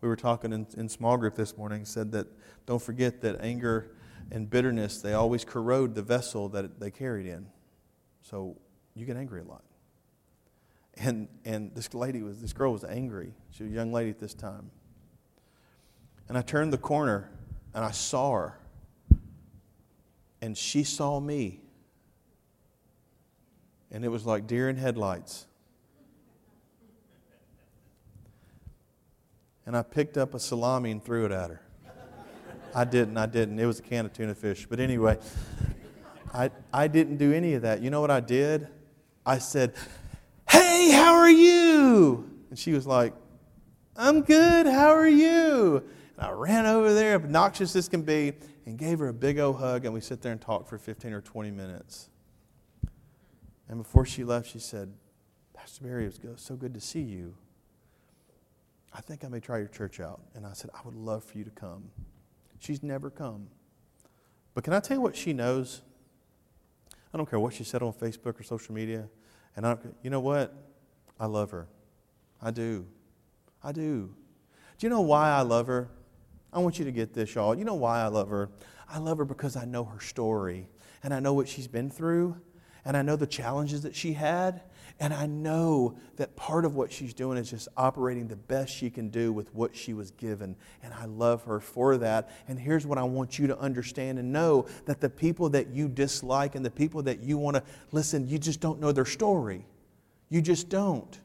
We 0.00 0.08
were 0.08 0.16
talking 0.16 0.52
in, 0.52 0.66
in 0.76 0.88
small 0.88 1.16
group 1.16 1.36
this 1.36 1.56
morning, 1.56 1.84
said 1.84 2.12
that 2.12 2.26
don't 2.66 2.82
forget 2.82 3.22
that 3.22 3.40
anger 3.40 3.92
and 4.30 4.50
bitterness, 4.50 5.00
they 5.00 5.14
always 5.14 5.44
corrode 5.44 5.94
the 5.94 6.02
vessel 6.02 6.48
that 6.50 6.80
they 6.80 6.90
carried 6.90 7.26
in. 7.26 7.46
So 8.22 8.56
you 8.94 9.06
get 9.06 9.16
angry 9.16 9.40
a 9.40 9.44
lot. 9.44 9.62
And, 10.96 11.28
and 11.44 11.74
this 11.74 11.92
lady 11.92 12.22
was, 12.22 12.40
this 12.40 12.52
girl 12.52 12.72
was 12.72 12.84
angry. 12.84 13.34
She 13.50 13.64
was 13.64 13.72
a 13.72 13.74
young 13.74 13.92
lady 13.92 14.10
at 14.10 14.18
this 14.18 14.34
time. 14.34 14.70
And 16.28 16.38
I 16.38 16.42
turned 16.42 16.72
the 16.72 16.78
corner 16.78 17.30
and 17.74 17.84
I 17.84 17.90
saw 17.90 18.32
her. 18.32 18.58
And 20.40 20.56
she 20.56 20.84
saw 20.84 21.20
me. 21.20 21.60
And 23.90 24.04
it 24.04 24.08
was 24.08 24.26
like 24.26 24.46
deer 24.46 24.68
in 24.68 24.76
headlights. 24.76 25.46
And 29.66 29.76
I 29.76 29.82
picked 29.82 30.16
up 30.16 30.32
a 30.34 30.38
salami 30.38 30.92
and 30.92 31.04
threw 31.04 31.26
it 31.26 31.32
at 31.32 31.50
her. 31.50 31.60
I 32.74 32.84
didn't, 32.84 33.16
I 33.16 33.26
didn't. 33.26 33.58
It 33.58 33.66
was 33.66 33.78
a 33.78 33.82
can 33.82 34.06
of 34.06 34.12
tuna 34.12 34.34
fish. 34.34 34.66
But 34.68 34.80
anyway, 34.80 35.18
I, 36.32 36.50
I 36.72 36.88
didn't 36.88 37.16
do 37.16 37.32
any 37.32 37.54
of 37.54 37.62
that. 37.62 37.80
You 37.80 37.90
know 37.90 38.00
what 38.00 38.10
I 38.10 38.20
did? 38.20 38.68
I 39.24 39.38
said, 39.38 39.74
Hey, 40.76 40.90
how 40.90 41.14
are 41.14 41.30
you? 41.30 42.30
And 42.50 42.58
she 42.58 42.74
was 42.74 42.86
like, 42.86 43.14
I'm 43.96 44.20
good. 44.20 44.66
How 44.66 44.88
are 44.88 45.08
you? 45.08 45.82
And 46.18 46.26
I 46.26 46.30
ran 46.32 46.66
over 46.66 46.92
there, 46.92 47.14
obnoxious 47.14 47.74
as 47.76 47.88
can 47.88 48.02
be, 48.02 48.34
and 48.66 48.76
gave 48.76 48.98
her 48.98 49.08
a 49.08 49.14
big 49.14 49.38
old 49.38 49.56
hug, 49.56 49.86
and 49.86 49.94
we 49.94 50.02
sit 50.02 50.20
there 50.20 50.32
and 50.32 50.40
talked 50.40 50.68
for 50.68 50.76
15 50.76 51.14
or 51.14 51.22
20 51.22 51.50
minutes. 51.50 52.10
And 53.70 53.78
before 53.78 54.04
she 54.04 54.22
left, 54.22 54.50
she 54.50 54.58
said, 54.58 54.92
Pastor 55.54 55.82
Barry, 55.82 56.04
it 56.04 56.22
was 56.22 56.42
so 56.42 56.56
good 56.56 56.74
to 56.74 56.80
see 56.80 57.00
you. 57.00 57.34
I 58.92 59.00
think 59.00 59.24
I 59.24 59.28
may 59.28 59.40
try 59.40 59.56
your 59.56 59.68
church 59.68 59.98
out. 59.98 60.20
And 60.34 60.46
I 60.46 60.52
said, 60.52 60.68
I 60.74 60.80
would 60.84 60.94
love 60.94 61.24
for 61.24 61.38
you 61.38 61.44
to 61.44 61.50
come. 61.50 61.84
She's 62.58 62.82
never 62.82 63.08
come. 63.08 63.46
But 64.52 64.62
can 64.62 64.74
I 64.74 64.80
tell 64.80 64.98
you 64.98 65.00
what 65.00 65.16
she 65.16 65.32
knows? 65.32 65.80
I 67.14 67.16
don't 67.16 67.30
care 67.30 67.40
what 67.40 67.54
she 67.54 67.64
said 67.64 67.82
on 67.82 67.94
Facebook 67.94 68.38
or 68.38 68.42
social 68.42 68.74
media. 68.74 69.08
And 69.56 69.66
I, 69.66 69.76
you 70.02 70.10
know 70.10 70.20
what? 70.20 70.54
I 71.18 71.26
love 71.26 71.50
her. 71.50 71.66
I 72.42 72.50
do. 72.50 72.86
I 73.64 73.72
do. 73.72 74.14
Do 74.78 74.86
you 74.86 74.90
know 74.90 75.00
why 75.00 75.30
I 75.30 75.40
love 75.40 75.66
her? 75.66 75.88
I 76.52 76.58
want 76.58 76.78
you 76.78 76.84
to 76.84 76.92
get 76.92 77.14
this, 77.14 77.34
y'all. 77.34 77.54
You 77.54 77.64
know 77.64 77.74
why 77.74 78.00
I 78.02 78.08
love 78.08 78.28
her? 78.28 78.50
I 78.88 78.98
love 78.98 79.18
her 79.18 79.24
because 79.24 79.56
I 79.56 79.64
know 79.64 79.84
her 79.84 80.00
story 80.00 80.68
and 81.02 81.12
I 81.12 81.20
know 81.20 81.32
what 81.32 81.48
she's 81.48 81.66
been 81.66 81.90
through 81.90 82.36
and 82.84 82.96
I 82.96 83.02
know 83.02 83.16
the 83.16 83.26
challenges 83.26 83.82
that 83.82 83.94
she 83.94 84.12
had. 84.12 84.62
And 84.98 85.12
I 85.12 85.26
know 85.26 85.96
that 86.16 86.36
part 86.36 86.64
of 86.64 86.74
what 86.74 86.90
she's 86.90 87.12
doing 87.12 87.36
is 87.36 87.50
just 87.50 87.68
operating 87.76 88.28
the 88.28 88.36
best 88.36 88.74
she 88.74 88.88
can 88.88 89.10
do 89.10 89.30
with 89.30 89.54
what 89.54 89.76
she 89.76 89.92
was 89.92 90.10
given. 90.12 90.56
And 90.82 90.94
I 90.94 91.04
love 91.04 91.44
her 91.44 91.60
for 91.60 91.98
that. 91.98 92.30
And 92.48 92.58
here's 92.58 92.86
what 92.86 92.96
I 92.96 93.02
want 93.02 93.38
you 93.38 93.46
to 93.48 93.58
understand 93.58 94.18
and 94.18 94.32
know 94.32 94.66
that 94.86 95.00
the 95.02 95.10
people 95.10 95.50
that 95.50 95.68
you 95.68 95.88
dislike 95.88 96.54
and 96.54 96.64
the 96.64 96.70
people 96.70 97.02
that 97.02 97.20
you 97.20 97.36
want 97.36 97.56
to 97.56 97.62
listen, 97.92 98.26
you 98.26 98.38
just 98.38 98.60
don't 98.60 98.80
know 98.80 98.90
their 98.90 99.04
story. 99.04 99.66
You 100.30 100.40
just 100.40 100.70
don't. 100.70 101.20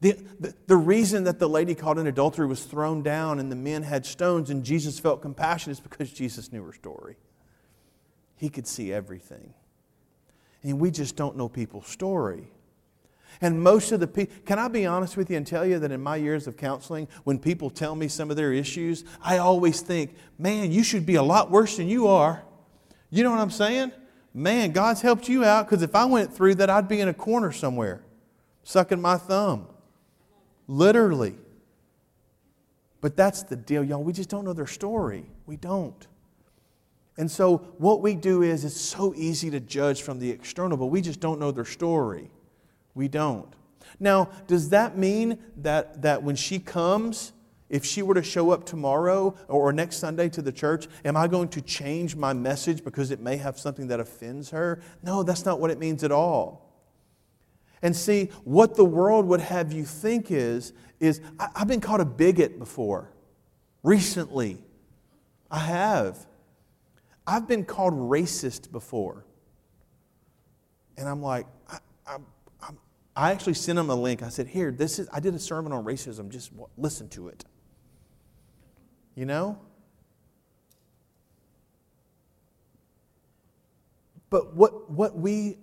The, 0.00 0.16
the, 0.40 0.54
the, 0.66 0.76
reason 0.76 1.24
that 1.24 1.40
the 1.40 1.48
lady 1.48 1.74
caught 1.74 1.98
in 1.98 2.06
adultery 2.06 2.46
was 2.46 2.62
thrown 2.62 3.02
down 3.02 3.40
and 3.40 3.50
the 3.50 3.56
men 3.56 3.82
had 3.82 4.06
stones 4.06 4.48
and 4.48 4.62
Jesus 4.62 4.98
felt 5.00 5.22
compassion 5.22 5.72
is 5.72 5.80
because 5.80 6.12
Jesus 6.12 6.52
knew 6.52 6.62
her 6.62 6.72
story. 6.72 7.16
He 8.36 8.48
could 8.48 8.68
see 8.68 8.92
everything. 8.92 9.54
And 10.68 10.78
we 10.78 10.90
just 10.90 11.16
don't 11.16 11.34
know 11.34 11.48
people's 11.48 11.86
story. 11.86 12.50
And 13.40 13.62
most 13.62 13.90
of 13.90 14.00
the 14.00 14.06
people, 14.06 14.36
can 14.44 14.58
I 14.58 14.68
be 14.68 14.84
honest 14.84 15.16
with 15.16 15.30
you 15.30 15.38
and 15.38 15.46
tell 15.46 15.64
you 15.64 15.78
that 15.78 15.90
in 15.90 16.02
my 16.02 16.16
years 16.16 16.46
of 16.46 16.58
counseling, 16.58 17.08
when 17.24 17.38
people 17.38 17.70
tell 17.70 17.94
me 17.94 18.06
some 18.06 18.30
of 18.30 18.36
their 18.36 18.52
issues, 18.52 19.04
I 19.22 19.38
always 19.38 19.80
think, 19.80 20.14
man, 20.38 20.70
you 20.70 20.82
should 20.82 21.06
be 21.06 21.14
a 21.14 21.22
lot 21.22 21.50
worse 21.50 21.78
than 21.78 21.88
you 21.88 22.06
are. 22.08 22.42
You 23.08 23.24
know 23.24 23.30
what 23.30 23.40
I'm 23.40 23.50
saying? 23.50 23.92
Man, 24.34 24.72
God's 24.72 25.00
helped 25.00 25.26
you 25.26 25.42
out 25.42 25.66
because 25.66 25.82
if 25.82 25.94
I 25.94 26.04
went 26.04 26.34
through 26.34 26.56
that, 26.56 26.68
I'd 26.68 26.86
be 26.86 27.00
in 27.00 27.08
a 27.08 27.14
corner 27.14 27.50
somewhere, 27.50 28.02
sucking 28.62 29.00
my 29.00 29.16
thumb. 29.16 29.68
Literally. 30.66 31.36
But 33.00 33.16
that's 33.16 33.42
the 33.42 33.56
deal, 33.56 33.82
y'all. 33.82 34.02
We 34.02 34.12
just 34.12 34.28
don't 34.28 34.44
know 34.44 34.52
their 34.52 34.66
story. 34.66 35.30
We 35.46 35.56
don't. 35.56 36.06
And 37.18 37.28
so 37.28 37.58
what 37.78 38.00
we 38.00 38.14
do 38.14 38.42
is 38.42 38.64
it's 38.64 38.80
so 38.80 39.12
easy 39.14 39.50
to 39.50 39.58
judge 39.58 40.02
from 40.02 40.20
the 40.20 40.30
external, 40.30 40.78
but 40.78 40.86
we 40.86 41.00
just 41.00 41.18
don't 41.18 41.40
know 41.40 41.50
their 41.50 41.64
story. 41.64 42.30
We 42.94 43.08
don't. 43.08 43.52
Now, 43.98 44.30
does 44.46 44.68
that 44.68 44.96
mean 44.96 45.38
that, 45.56 46.02
that 46.02 46.22
when 46.22 46.36
she 46.36 46.60
comes, 46.60 47.32
if 47.68 47.84
she 47.84 48.02
were 48.02 48.14
to 48.14 48.22
show 48.22 48.52
up 48.52 48.64
tomorrow 48.64 49.34
or 49.48 49.72
next 49.72 49.96
Sunday 49.96 50.28
to 50.28 50.40
the 50.40 50.52
church, 50.52 50.86
am 51.04 51.16
I 51.16 51.26
going 51.26 51.48
to 51.48 51.60
change 51.60 52.14
my 52.14 52.32
message 52.32 52.84
because 52.84 53.10
it 53.10 53.18
may 53.18 53.36
have 53.36 53.58
something 53.58 53.88
that 53.88 53.98
offends 53.98 54.50
her? 54.50 54.80
No, 55.02 55.24
that's 55.24 55.44
not 55.44 55.58
what 55.58 55.72
it 55.72 55.78
means 55.80 56.04
at 56.04 56.12
all. 56.12 56.72
And 57.82 57.96
see, 57.96 58.26
what 58.44 58.76
the 58.76 58.84
world 58.84 59.26
would 59.26 59.40
have 59.40 59.72
you 59.72 59.84
think 59.84 60.30
is, 60.30 60.72
is 61.00 61.20
I, 61.40 61.48
have 61.56 61.68
been 61.68 61.80
called 61.80 62.00
a 62.00 62.04
bigot 62.04 62.60
before. 62.60 63.10
Recently. 63.82 64.58
I 65.50 65.58
have. 65.60 66.26
I've 67.28 67.46
been 67.46 67.66
called 67.66 67.92
racist 67.92 68.72
before. 68.72 69.26
And 70.96 71.06
I'm 71.06 71.20
like, 71.20 71.46
I, 71.68 71.78
I, 72.06 72.16
I 73.14 73.32
actually 73.32 73.52
sent 73.52 73.78
him 73.78 73.90
a 73.90 73.94
link. 73.94 74.22
I 74.22 74.30
said, 74.30 74.46
here, 74.46 74.72
this 74.72 74.98
is, 74.98 75.10
I 75.12 75.20
did 75.20 75.34
a 75.34 75.38
sermon 75.38 75.70
on 75.72 75.84
racism. 75.84 76.30
Just 76.30 76.52
listen 76.78 77.06
to 77.10 77.28
it. 77.28 77.44
You 79.14 79.26
know? 79.26 79.58
But 84.30 84.56
what, 84.56 84.90
what 84.90 85.16
we 85.16 85.58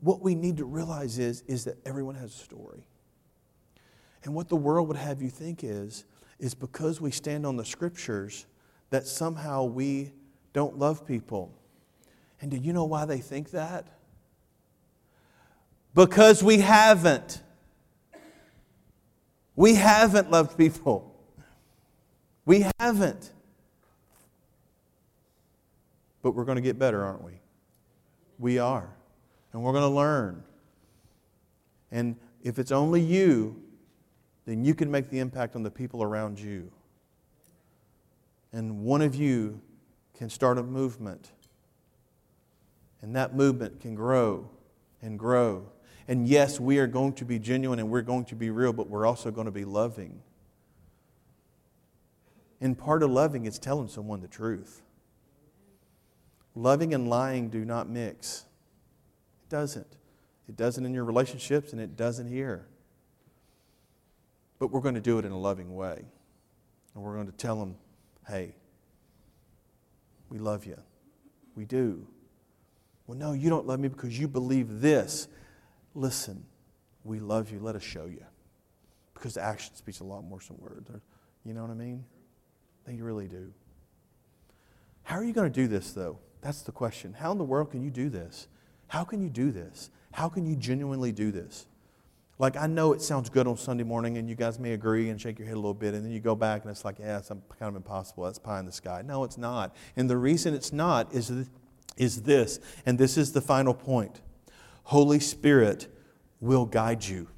what 0.00 0.22
we 0.22 0.34
need 0.34 0.56
to 0.56 0.64
realize 0.64 1.18
is, 1.18 1.42
is 1.46 1.64
that 1.64 1.76
everyone 1.84 2.14
has 2.14 2.34
a 2.34 2.38
story. 2.38 2.86
And 4.24 4.34
what 4.34 4.48
the 4.48 4.56
world 4.56 4.88
would 4.88 4.96
have 4.96 5.20
you 5.20 5.28
think 5.28 5.62
is, 5.62 6.04
is 6.38 6.54
because 6.54 7.00
we 7.00 7.10
stand 7.10 7.44
on 7.44 7.56
the 7.56 7.64
scriptures, 7.64 8.46
that 8.88 9.06
somehow 9.06 9.64
we 9.64 10.12
don't 10.52 10.78
love 10.78 11.06
people. 11.06 11.54
And 12.40 12.50
do 12.50 12.56
you 12.56 12.72
know 12.72 12.84
why 12.84 13.04
they 13.04 13.18
think 13.18 13.50
that? 13.50 13.86
Because 15.94 16.42
we 16.42 16.58
haven't. 16.58 17.42
We 19.56 19.74
haven't 19.74 20.30
loved 20.30 20.56
people. 20.56 21.14
We 22.44 22.66
haven't. 22.78 23.30
But 26.22 26.32
we're 26.32 26.44
going 26.44 26.56
to 26.56 26.62
get 26.62 26.78
better, 26.78 27.04
aren't 27.04 27.22
we? 27.22 27.40
We 28.38 28.58
are 28.58 28.90
and 29.52 29.62
we're 29.62 29.72
going 29.72 29.82
to 29.82 29.88
learn. 29.96 30.42
And 31.90 32.16
if 32.42 32.58
it's 32.58 32.72
only 32.72 33.00
you, 33.00 33.60
then 34.46 34.64
you 34.64 34.74
can 34.74 34.90
make 34.90 35.10
the 35.10 35.18
impact 35.18 35.56
on 35.56 35.62
the 35.62 35.70
people 35.70 36.02
around 36.02 36.38
you. 36.38 36.70
And 38.52 38.80
one 38.80 39.02
of 39.02 39.14
you 39.14 39.60
can 40.20 40.28
start 40.28 40.58
a 40.58 40.62
movement. 40.62 41.30
And 43.00 43.16
that 43.16 43.34
movement 43.34 43.80
can 43.80 43.94
grow 43.94 44.50
and 45.00 45.18
grow. 45.18 45.64
And 46.08 46.28
yes, 46.28 46.60
we 46.60 46.76
are 46.76 46.86
going 46.86 47.14
to 47.14 47.24
be 47.24 47.38
genuine 47.38 47.78
and 47.78 47.88
we're 47.88 48.02
going 48.02 48.26
to 48.26 48.34
be 48.34 48.50
real, 48.50 48.74
but 48.74 48.86
we're 48.90 49.06
also 49.06 49.30
going 49.30 49.46
to 49.46 49.50
be 49.50 49.64
loving. 49.64 50.20
And 52.60 52.76
part 52.76 53.02
of 53.02 53.10
loving 53.10 53.46
is 53.46 53.58
telling 53.58 53.88
someone 53.88 54.20
the 54.20 54.28
truth. 54.28 54.82
Loving 56.54 56.92
and 56.92 57.08
lying 57.08 57.48
do 57.48 57.64
not 57.64 57.88
mix. 57.88 58.44
It 59.44 59.48
doesn't. 59.48 59.96
It 60.50 60.54
doesn't 60.54 60.84
in 60.84 60.92
your 60.92 61.04
relationships 61.04 61.72
and 61.72 61.80
it 61.80 61.96
doesn't 61.96 62.28
here. 62.28 62.66
But 64.58 64.70
we're 64.70 64.82
going 64.82 64.96
to 64.96 65.00
do 65.00 65.18
it 65.18 65.24
in 65.24 65.32
a 65.32 65.38
loving 65.38 65.74
way. 65.74 66.04
And 66.94 67.02
we're 67.02 67.14
going 67.14 67.28
to 67.28 67.32
tell 67.32 67.58
them, 67.58 67.76
hey, 68.28 68.52
we 70.30 70.38
love 70.38 70.64
you. 70.64 70.78
We 71.54 71.64
do. 71.64 72.06
Well, 73.06 73.18
no, 73.18 73.32
you 73.32 73.50
don't 73.50 73.66
love 73.66 73.80
me 73.80 73.88
because 73.88 74.18
you 74.18 74.28
believe 74.28 74.80
this. 74.80 75.28
Listen, 75.94 76.46
we 77.04 77.18
love 77.18 77.50
you. 77.50 77.58
Let 77.58 77.74
us 77.74 77.82
show 77.82 78.06
you. 78.06 78.24
Because 79.12 79.36
action 79.36 79.74
speaks 79.74 80.00
a 80.00 80.04
lot 80.04 80.22
more 80.22 80.38
than 80.46 80.56
words. 80.58 80.88
You 81.44 81.52
know 81.52 81.62
what 81.62 81.70
I 81.70 81.74
mean? 81.74 82.04
They 82.86 82.94
really 82.94 83.26
do. 83.26 83.52
How 85.02 85.16
are 85.16 85.24
you 85.24 85.32
going 85.32 85.50
to 85.52 85.54
do 85.54 85.66
this, 85.66 85.92
though? 85.92 86.18
That's 86.40 86.62
the 86.62 86.72
question. 86.72 87.14
How 87.14 87.32
in 87.32 87.38
the 87.38 87.44
world 87.44 87.72
can 87.72 87.82
you 87.82 87.90
do 87.90 88.08
this? 88.08 88.46
How 88.86 89.04
can 89.04 89.20
you 89.20 89.28
do 89.28 89.50
this? 89.50 89.90
How 90.12 90.28
can 90.28 90.46
you 90.46 90.56
genuinely 90.56 91.12
do 91.12 91.30
this? 91.30 91.66
Like, 92.40 92.56
I 92.56 92.66
know 92.66 92.94
it 92.94 93.02
sounds 93.02 93.28
good 93.28 93.46
on 93.46 93.58
Sunday 93.58 93.84
morning, 93.84 94.16
and 94.16 94.26
you 94.26 94.34
guys 94.34 94.58
may 94.58 94.72
agree 94.72 95.10
and 95.10 95.20
shake 95.20 95.38
your 95.38 95.46
head 95.46 95.56
a 95.56 95.60
little 95.60 95.74
bit, 95.74 95.92
and 95.92 96.02
then 96.02 96.10
you 96.10 96.20
go 96.20 96.34
back 96.34 96.62
and 96.62 96.70
it's 96.70 96.86
like, 96.86 96.98
yeah, 96.98 97.18
it's 97.18 97.28
kind 97.28 97.44
of 97.60 97.76
impossible. 97.76 98.24
That's 98.24 98.38
pie 98.38 98.58
in 98.58 98.64
the 98.64 98.72
sky. 98.72 99.02
No, 99.04 99.24
it's 99.24 99.36
not. 99.36 99.76
And 99.94 100.08
the 100.08 100.16
reason 100.16 100.54
it's 100.54 100.72
not 100.72 101.12
is, 101.12 101.30
is 101.98 102.22
this, 102.22 102.58
and 102.86 102.98
this 102.98 103.18
is 103.18 103.32
the 103.32 103.42
final 103.42 103.74
point 103.74 104.22
Holy 104.84 105.20
Spirit 105.20 105.94
will 106.40 106.64
guide 106.64 107.04
you. 107.04 107.28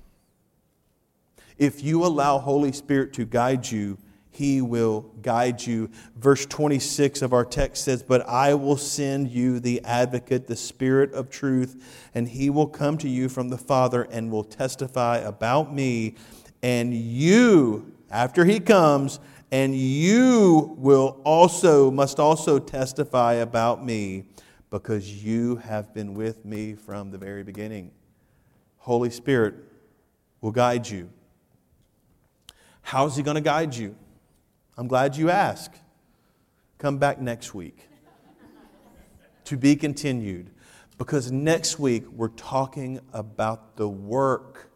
If 1.59 1.83
you 1.83 2.05
allow 2.05 2.39
Holy 2.39 2.71
Spirit 2.71 3.13
to 3.15 3.25
guide 3.25 3.69
you, 3.69 3.99
he 4.33 4.63
will 4.63 5.03
guide 5.21 5.65
you. 5.65 5.91
Verse 6.17 6.47
26 6.47 7.21
of 7.21 7.35
our 7.35 7.45
text 7.45 7.85
says, 7.85 8.03
But 8.03 8.27
I 8.27 8.55
will 8.55 8.79
send 8.79 9.29
you 9.29 9.61
the 9.61 9.83
advocate, 9.85 10.47
the 10.47 10.57
Spirit 10.57 11.13
of 11.13 11.29
truth, 11.29 12.09
and 12.15 12.27
he 12.27 12.49
will 12.49 12.67
come 12.67 12.97
to 12.99 13.09
you 13.09 13.29
from 13.29 13.51
the 13.51 13.59
Father 13.59 14.09
and 14.11 14.33
will 14.33 14.43
testify 14.43 15.19
about 15.19 15.75
me. 15.75 16.15
And 16.63 16.95
you, 16.95 17.93
after 18.11 18.47
he 18.47 18.59
comes, 18.59 19.21
and 19.51 19.77
you 19.77 20.75
will 20.79 21.21
also, 21.25 21.91
must 21.91 22.19
also 22.19 22.59
testify 22.59 23.35
about 23.35 23.85
me 23.85 24.25
because 24.71 25.23
you 25.23 25.57
have 25.57 25.93
been 25.93 26.15
with 26.15 26.47
me 26.47 26.75
from 26.75 27.11
the 27.11 27.19
very 27.19 27.43
beginning. 27.43 27.91
Holy 28.79 29.11
Spirit 29.11 29.57
will 30.41 30.53
guide 30.53 30.89
you. 30.89 31.11
How's 32.81 33.15
he 33.15 33.23
going 33.23 33.35
to 33.35 33.43
guide 33.43 33.75
you? 33.75 33.95
I'm 34.77 34.89
glad 34.89 35.17
you 35.17 35.31
asked. 35.31 35.81
Come 36.79 36.99
back 36.99 37.21
next 37.21 37.55
week. 37.55 37.89
to 39.45 39.57
be 39.57 39.77
continued. 39.77 40.51
Because 40.99 41.31
next 41.31 41.79
week 41.79 42.05
we're 42.11 42.29
talking 42.29 43.01
about 43.13 43.77
the 43.77 43.89
work 43.89 44.71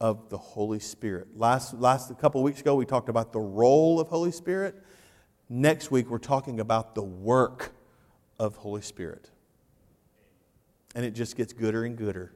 of 0.00 0.28
the 0.30 0.38
Holy 0.38 0.80
Spirit. 0.80 1.28
Last, 1.36 1.74
last 1.74 2.10
a 2.10 2.14
couple 2.14 2.42
weeks 2.42 2.60
ago 2.60 2.74
we 2.74 2.86
talked 2.86 3.08
about 3.08 3.32
the 3.32 3.40
role 3.40 4.00
of 4.00 4.08
Holy 4.08 4.32
Spirit. 4.32 4.74
Next 5.48 5.90
week 5.90 6.10
we're 6.10 6.18
talking 6.18 6.60
about 6.60 6.94
the 6.94 7.02
work 7.02 7.72
of 8.38 8.56
Holy 8.56 8.82
Spirit. 8.82 9.30
And 10.94 11.04
it 11.04 11.12
just 11.12 11.36
gets 11.36 11.52
gooder 11.52 11.84
and 11.84 11.96
gooder. 11.96 12.32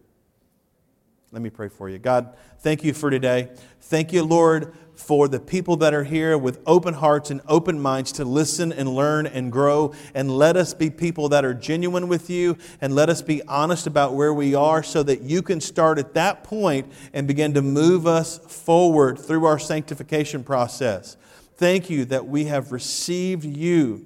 Let 1.32 1.40
me 1.40 1.48
pray 1.48 1.68
for 1.68 1.88
you. 1.88 1.98
God, 1.98 2.36
thank 2.58 2.84
you 2.84 2.92
for 2.92 3.08
today. 3.08 3.48
Thank 3.80 4.12
you, 4.12 4.22
Lord, 4.22 4.74
for 4.94 5.28
the 5.28 5.40
people 5.40 5.76
that 5.78 5.94
are 5.94 6.04
here 6.04 6.36
with 6.36 6.60
open 6.66 6.92
hearts 6.92 7.30
and 7.30 7.40
open 7.48 7.80
minds 7.80 8.12
to 8.12 8.24
listen 8.26 8.70
and 8.70 8.94
learn 8.94 9.26
and 9.26 9.50
grow. 9.50 9.94
And 10.14 10.30
let 10.30 10.58
us 10.58 10.74
be 10.74 10.90
people 10.90 11.30
that 11.30 11.42
are 11.42 11.54
genuine 11.54 12.08
with 12.08 12.28
you 12.28 12.58
and 12.82 12.94
let 12.94 13.08
us 13.08 13.22
be 13.22 13.42
honest 13.44 13.86
about 13.86 14.12
where 14.12 14.34
we 14.34 14.54
are 14.54 14.82
so 14.82 15.02
that 15.04 15.22
you 15.22 15.40
can 15.40 15.62
start 15.62 15.98
at 15.98 16.12
that 16.12 16.44
point 16.44 16.92
and 17.14 17.26
begin 17.26 17.54
to 17.54 17.62
move 17.62 18.06
us 18.06 18.36
forward 18.36 19.18
through 19.18 19.46
our 19.46 19.58
sanctification 19.58 20.44
process. 20.44 21.16
Thank 21.56 21.88
you 21.88 22.04
that 22.06 22.26
we 22.26 22.44
have 22.44 22.72
received 22.72 23.44
you. 23.44 24.04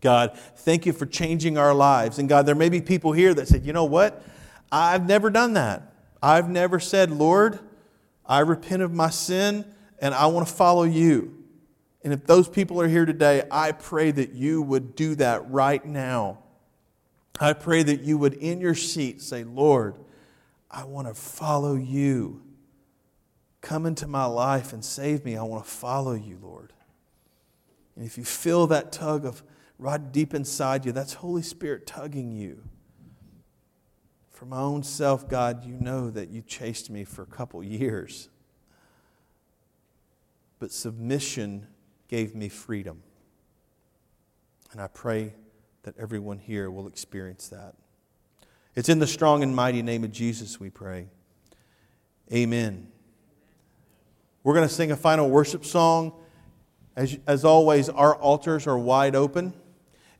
God, 0.00 0.38
thank 0.58 0.86
you 0.86 0.92
for 0.92 1.06
changing 1.06 1.58
our 1.58 1.74
lives. 1.74 2.20
And 2.20 2.28
God, 2.28 2.46
there 2.46 2.54
may 2.54 2.68
be 2.68 2.80
people 2.80 3.10
here 3.10 3.34
that 3.34 3.48
said, 3.48 3.66
you 3.66 3.72
know 3.72 3.84
what? 3.84 4.22
I've 4.70 5.08
never 5.08 5.28
done 5.28 5.54
that. 5.54 5.94
I've 6.26 6.50
never 6.50 6.80
said, 6.80 7.12
Lord, 7.12 7.60
I 8.26 8.40
repent 8.40 8.82
of 8.82 8.92
my 8.92 9.10
sin 9.10 9.64
and 10.00 10.12
I 10.12 10.26
want 10.26 10.48
to 10.48 10.52
follow 10.52 10.82
you. 10.82 11.44
And 12.02 12.12
if 12.12 12.26
those 12.26 12.48
people 12.48 12.80
are 12.80 12.88
here 12.88 13.06
today, 13.06 13.44
I 13.48 13.70
pray 13.70 14.10
that 14.10 14.32
you 14.32 14.60
would 14.60 14.96
do 14.96 15.14
that 15.14 15.48
right 15.48 15.84
now. 15.84 16.40
I 17.38 17.52
pray 17.52 17.84
that 17.84 18.00
you 18.00 18.18
would, 18.18 18.34
in 18.34 18.60
your 18.60 18.74
seat, 18.74 19.22
say, 19.22 19.44
Lord, 19.44 20.00
I 20.68 20.82
want 20.82 21.06
to 21.06 21.14
follow 21.14 21.76
you. 21.76 22.42
Come 23.60 23.86
into 23.86 24.08
my 24.08 24.24
life 24.24 24.72
and 24.72 24.84
save 24.84 25.24
me. 25.24 25.36
I 25.36 25.44
want 25.44 25.64
to 25.64 25.70
follow 25.70 26.14
you, 26.14 26.40
Lord. 26.42 26.72
And 27.94 28.04
if 28.04 28.18
you 28.18 28.24
feel 28.24 28.66
that 28.66 28.90
tug 28.90 29.24
of 29.24 29.44
right 29.78 30.10
deep 30.10 30.34
inside 30.34 30.86
you, 30.86 30.90
that's 30.90 31.14
Holy 31.14 31.42
Spirit 31.42 31.86
tugging 31.86 32.32
you. 32.32 32.64
For 34.36 34.44
my 34.44 34.58
own 34.58 34.82
self, 34.82 35.30
God, 35.30 35.64
you 35.64 35.72
know 35.80 36.10
that 36.10 36.28
you 36.28 36.42
chased 36.42 36.90
me 36.90 37.04
for 37.04 37.22
a 37.22 37.26
couple 37.26 37.64
years. 37.64 38.28
But 40.58 40.70
submission 40.70 41.66
gave 42.06 42.34
me 42.34 42.50
freedom. 42.50 43.02
And 44.72 44.80
I 44.82 44.88
pray 44.88 45.32
that 45.84 45.96
everyone 45.96 46.36
here 46.36 46.70
will 46.70 46.86
experience 46.86 47.48
that. 47.48 47.76
It's 48.74 48.90
in 48.90 48.98
the 48.98 49.06
strong 49.06 49.42
and 49.42 49.56
mighty 49.56 49.80
name 49.80 50.04
of 50.04 50.12
Jesus 50.12 50.60
we 50.60 50.68
pray. 50.68 51.08
Amen. 52.30 52.88
We're 54.42 54.54
going 54.54 54.68
to 54.68 54.74
sing 54.74 54.92
a 54.92 54.96
final 54.96 55.30
worship 55.30 55.64
song. 55.64 56.12
As, 56.94 57.18
as 57.26 57.46
always, 57.46 57.88
our 57.88 58.14
altars 58.14 58.66
are 58.66 58.78
wide 58.78 59.16
open 59.16 59.54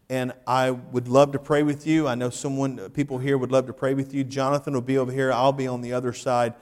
and 0.09 0.33
I 0.47 0.71
would 0.71 1.09
love 1.09 1.33
to 1.33 1.39
pray 1.39 1.63
with 1.63 1.87
you. 1.87 2.07
I 2.07 2.15
know 2.15 2.31
someone, 2.31 2.91
people 2.91 3.19
here 3.19 3.37
would 3.37 3.51
love 3.51 3.67
to 3.67 3.73
pray 3.73 3.95
with 3.95 4.15
you. 4.15 4.25
Jonathan 4.25 4.75
will 4.75 4.81
be 4.81 4.99
over 4.99 5.13
here. 5.13 5.33
I'll 5.33 5.53
be 5.53 5.67
on 5.67 5.81
the 5.81 5.93
other 5.93 6.13
side. 6.13 6.55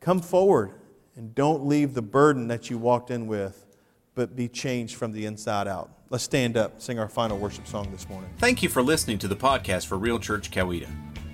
Come 0.00 0.20
forward 0.20 0.72
and 1.16 1.34
don't 1.34 1.66
leave 1.66 1.94
the 1.94 2.02
burden 2.02 2.48
that 2.48 2.70
you 2.70 2.78
walked 2.78 3.10
in 3.10 3.26
with, 3.26 3.66
but 4.14 4.36
be 4.36 4.48
changed 4.48 4.96
from 4.96 5.12
the 5.12 5.26
inside 5.26 5.68
out. 5.68 5.90
Let's 6.10 6.24
stand 6.24 6.56
up, 6.56 6.80
sing 6.80 6.98
our 6.98 7.08
final 7.08 7.36
worship 7.36 7.66
song 7.66 7.90
this 7.90 8.08
morning. 8.08 8.30
Thank 8.38 8.62
you 8.62 8.68
for 8.68 8.82
listening 8.82 9.18
to 9.18 9.28
the 9.28 9.36
podcast 9.36 9.86
for 9.86 9.98
Real 9.98 10.18
Church 10.18 10.50
Coweta. 10.50 10.88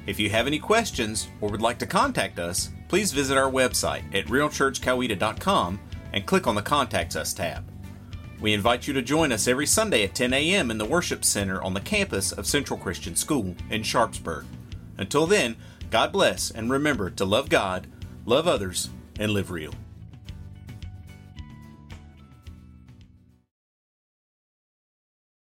If 0.06 0.18
you 0.18 0.28
have 0.30 0.46
any 0.46 0.58
questions 0.58 1.28
or 1.40 1.50
would 1.50 1.62
like 1.62 1.78
to 1.78 1.86
contact 1.86 2.38
us, 2.38 2.70
please 2.88 3.12
visit 3.12 3.38
our 3.38 3.50
website 3.50 4.02
at 4.14 4.26
realchurchcoweta.com 4.26 5.80
and 6.12 6.26
click 6.26 6.46
on 6.46 6.54
the 6.54 6.62
Contact 6.62 7.16
Us 7.16 7.32
tab. 7.32 7.73
We 8.44 8.52
invite 8.52 8.86
you 8.86 8.92
to 8.92 9.00
join 9.00 9.32
us 9.32 9.48
every 9.48 9.64
Sunday 9.64 10.04
at 10.04 10.14
10 10.14 10.34
a.m. 10.34 10.70
in 10.70 10.76
the 10.76 10.84
Worship 10.84 11.24
Center 11.24 11.62
on 11.62 11.72
the 11.72 11.80
campus 11.80 12.30
of 12.30 12.46
Central 12.46 12.78
Christian 12.78 13.16
School 13.16 13.56
in 13.70 13.82
Sharpsburg. 13.82 14.44
Until 14.98 15.26
then, 15.26 15.56
God 15.90 16.12
bless 16.12 16.50
and 16.50 16.70
remember 16.70 17.08
to 17.08 17.24
love 17.24 17.48
God, 17.48 17.86
love 18.26 18.46
others, 18.46 18.90
and 19.18 19.32
live 19.32 19.50
real. 19.50 19.72